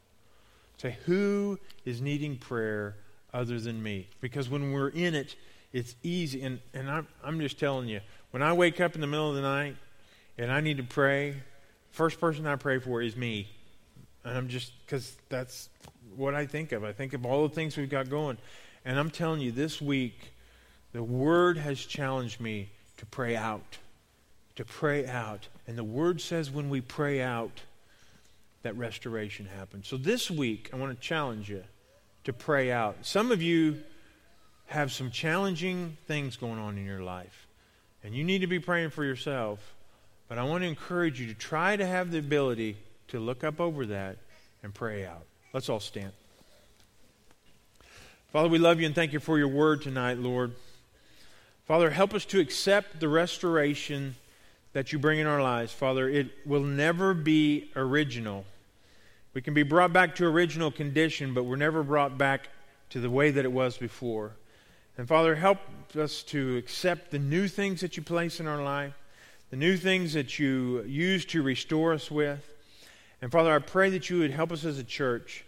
Say 0.77 0.97
who 1.05 1.59
is 1.85 2.01
needing 2.01 2.37
prayer 2.37 2.95
other 3.33 3.59
than 3.59 3.81
me? 3.81 4.07
Because 4.19 4.49
when 4.49 4.71
we're 4.71 4.89
in 4.89 5.15
it, 5.15 5.35
it's 5.71 5.95
easy. 6.03 6.41
And 6.41 6.59
and 6.73 6.89
I'm 6.89 7.07
I'm 7.23 7.39
just 7.39 7.59
telling 7.59 7.87
you, 7.87 8.01
when 8.31 8.41
I 8.41 8.53
wake 8.53 8.81
up 8.81 8.95
in 8.95 9.01
the 9.01 9.07
middle 9.07 9.29
of 9.29 9.35
the 9.35 9.41
night 9.41 9.77
and 10.37 10.51
I 10.51 10.61
need 10.61 10.77
to 10.77 10.83
pray, 10.83 11.35
first 11.91 12.19
person 12.19 12.47
I 12.47 12.55
pray 12.55 12.79
for 12.79 13.01
is 13.01 13.15
me. 13.15 13.47
And 14.23 14.37
I'm 14.37 14.47
just 14.47 14.71
because 14.85 15.15
that's 15.29 15.69
what 16.15 16.33
I 16.33 16.45
think 16.45 16.71
of. 16.71 16.83
I 16.83 16.93
think 16.93 17.13
of 17.13 17.25
all 17.25 17.47
the 17.47 17.53
things 17.53 17.75
we've 17.77 17.89
got 17.89 18.09
going. 18.09 18.37
And 18.85 18.99
I'm 18.99 19.09
telling 19.09 19.41
you, 19.41 19.51
this 19.51 19.81
week, 19.81 20.33
the 20.91 21.03
Word 21.03 21.57
has 21.57 21.79
challenged 21.79 22.39
me 22.39 22.69
to 22.97 23.05
pray 23.05 23.35
out. 23.35 23.77
To 24.55 24.65
pray 24.65 25.07
out. 25.07 25.47
And 25.67 25.77
the 25.77 25.83
Word 25.83 26.21
says 26.21 26.51
when 26.51 26.69
we 26.69 26.81
pray 26.81 27.21
out, 27.21 27.61
that 28.63 28.77
restoration 28.77 29.45
happens. 29.45 29.87
So 29.87 29.97
this 29.97 30.31
week, 30.31 30.69
I 30.73 30.77
want 30.77 30.97
to 30.97 31.07
challenge 31.07 31.49
you 31.49 31.63
to 32.23 32.33
pray 32.33 32.71
out. 32.71 32.95
Some 33.01 33.31
of 33.31 33.41
you 33.41 33.83
have 34.67 34.91
some 34.91 35.11
challenging 35.11 35.97
things 36.07 36.37
going 36.37 36.57
on 36.57 36.77
in 36.77 36.85
your 36.85 37.01
life, 37.01 37.47
and 38.03 38.15
you 38.15 38.23
need 38.23 38.39
to 38.39 38.47
be 38.47 38.59
praying 38.59 38.89
for 38.89 39.03
yourself. 39.03 39.59
But 40.27 40.37
I 40.37 40.43
want 40.43 40.63
to 40.63 40.67
encourage 40.67 41.19
you 41.19 41.27
to 41.27 41.33
try 41.33 41.75
to 41.75 41.85
have 41.85 42.11
the 42.11 42.19
ability 42.19 42.77
to 43.09 43.19
look 43.19 43.43
up 43.43 43.59
over 43.59 43.85
that 43.87 44.17
and 44.63 44.73
pray 44.73 45.05
out. 45.05 45.23
Let's 45.53 45.69
all 45.69 45.79
stand. 45.79 46.11
Father, 48.31 48.49
we 48.49 48.57
love 48.57 48.79
you 48.79 48.87
and 48.87 48.95
thank 48.95 49.13
you 49.13 49.19
for 49.19 49.37
your 49.37 49.47
word 49.47 49.83
tonight, 49.83 50.17
Lord. 50.17 50.53
Father, 51.67 51.91
help 51.91 52.13
us 52.13 52.25
to 52.25 52.39
accept 52.39 52.99
the 52.99 53.07
restoration 53.07 54.15
that 54.73 54.91
you 54.91 54.97
bring 54.97 55.19
in 55.19 55.27
our 55.27 55.41
lives. 55.41 55.71
Father, 55.71 56.09
it 56.09 56.31
will 56.45 56.63
never 56.63 57.13
be 57.13 57.69
original. 57.75 58.45
We 59.33 59.41
can 59.41 59.53
be 59.53 59.63
brought 59.63 59.93
back 59.93 60.15
to 60.15 60.25
original 60.25 60.71
condition, 60.71 61.33
but 61.33 61.43
we're 61.43 61.55
never 61.55 61.83
brought 61.83 62.17
back 62.17 62.49
to 62.89 62.99
the 62.99 63.09
way 63.09 63.31
that 63.31 63.45
it 63.45 63.51
was 63.51 63.77
before. 63.77 64.31
And 64.97 65.07
Father, 65.07 65.35
help 65.35 65.59
us 65.97 66.23
to 66.23 66.57
accept 66.57 67.11
the 67.11 67.19
new 67.19 67.47
things 67.47 67.81
that 67.81 67.97
you 67.97 68.03
place 68.03 68.39
in 68.39 68.47
our 68.47 68.63
life, 68.63 68.93
the 69.53 69.57
new 69.57 69.77
things 69.77 70.13
that 70.13 70.39
you 70.39 70.81
use 70.87 71.25
to 71.25 71.43
restore 71.43 71.93
us 71.93 72.09
with. 72.09 72.43
And 73.21 73.31
Father, 73.31 73.53
I 73.53 73.59
pray 73.59 73.91
that 73.91 74.09
you 74.09 74.17
would 74.17 74.31
help 74.31 74.51
us 74.51 74.65
as 74.65 74.79
a 74.79 74.83
church 74.83 75.45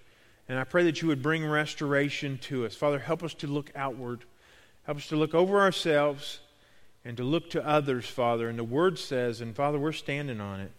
and 0.47 0.59
I 0.59 0.63
pray 0.63 0.83
that 0.83 1.01
you 1.01 1.07
would 1.07 1.23
bring 1.23 1.43
restoration 1.43 2.37
to 2.43 2.67
us. 2.67 2.75
Father, 2.75 2.99
help 2.99 3.23
us 3.23 3.33
to 3.33 3.47
look 3.47 3.71
outward. 3.75 4.23
Help 4.83 4.99
us 4.99 5.07
to 5.07 5.15
look 5.15 5.33
over 5.33 5.59
ourselves 5.59 6.39
and 7.03 7.17
to 7.17 7.23
look 7.23 7.49
to 7.49 7.67
others, 7.67 8.05
Father. 8.05 8.47
And 8.47 8.59
the 8.59 8.63
Word 8.63 8.99
says, 8.99 9.41
and 9.41 9.55
Father, 9.55 9.79
we're 9.79 9.91
standing 9.91 10.39
on 10.39 10.59
it, 10.59 10.71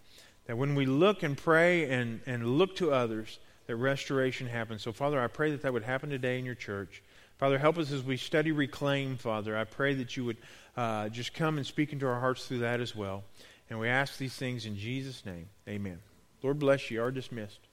that 0.47 0.57
when 0.57 0.77
we 0.77 0.87
look 0.87 1.25
and 1.25 1.37
pray 1.37 1.91
and, 1.91 2.21
and 2.27 2.57
look 2.57 2.77
to 2.77 2.93
others, 2.93 3.41
that 3.67 3.75
restoration 3.75 4.47
happens. 4.47 4.83
So, 4.83 4.93
Father, 4.93 5.21
I 5.21 5.27
pray 5.27 5.51
that 5.51 5.63
that 5.63 5.73
would 5.73 5.83
happen 5.83 6.11
today 6.11 6.39
in 6.39 6.45
your 6.45 6.55
church. 6.55 7.03
Father, 7.39 7.59
help 7.59 7.77
us 7.77 7.93
as 7.93 8.03
we 8.03 8.17
study 8.17 8.51
Reclaim, 8.51 9.19
Father. 9.19 9.57
I 9.57 9.65
pray 9.65 9.95
that 9.95 10.17
you 10.17 10.25
would 10.25 10.39
uh, 10.77 11.11
just 11.11 11.35
come 11.35 11.59
and 11.59 11.67
speak 11.67 11.93
into 11.93 12.07
our 12.07 12.19
hearts 12.19 12.47
through 12.47 12.61
that 12.61 12.81
as 12.81 12.97
well. 12.97 13.25
And 13.69 13.79
we 13.79 13.89
ask 13.89 14.17
these 14.17 14.35
things 14.35 14.65
in 14.65 14.77
Jesus' 14.77 15.25
name. 15.27 15.49
Amen. 15.69 15.99
Lord 16.43 16.59
bless 16.59 16.91
you. 16.91 16.97
You 16.97 17.03
are 17.03 17.11
dismissed. 17.11 17.66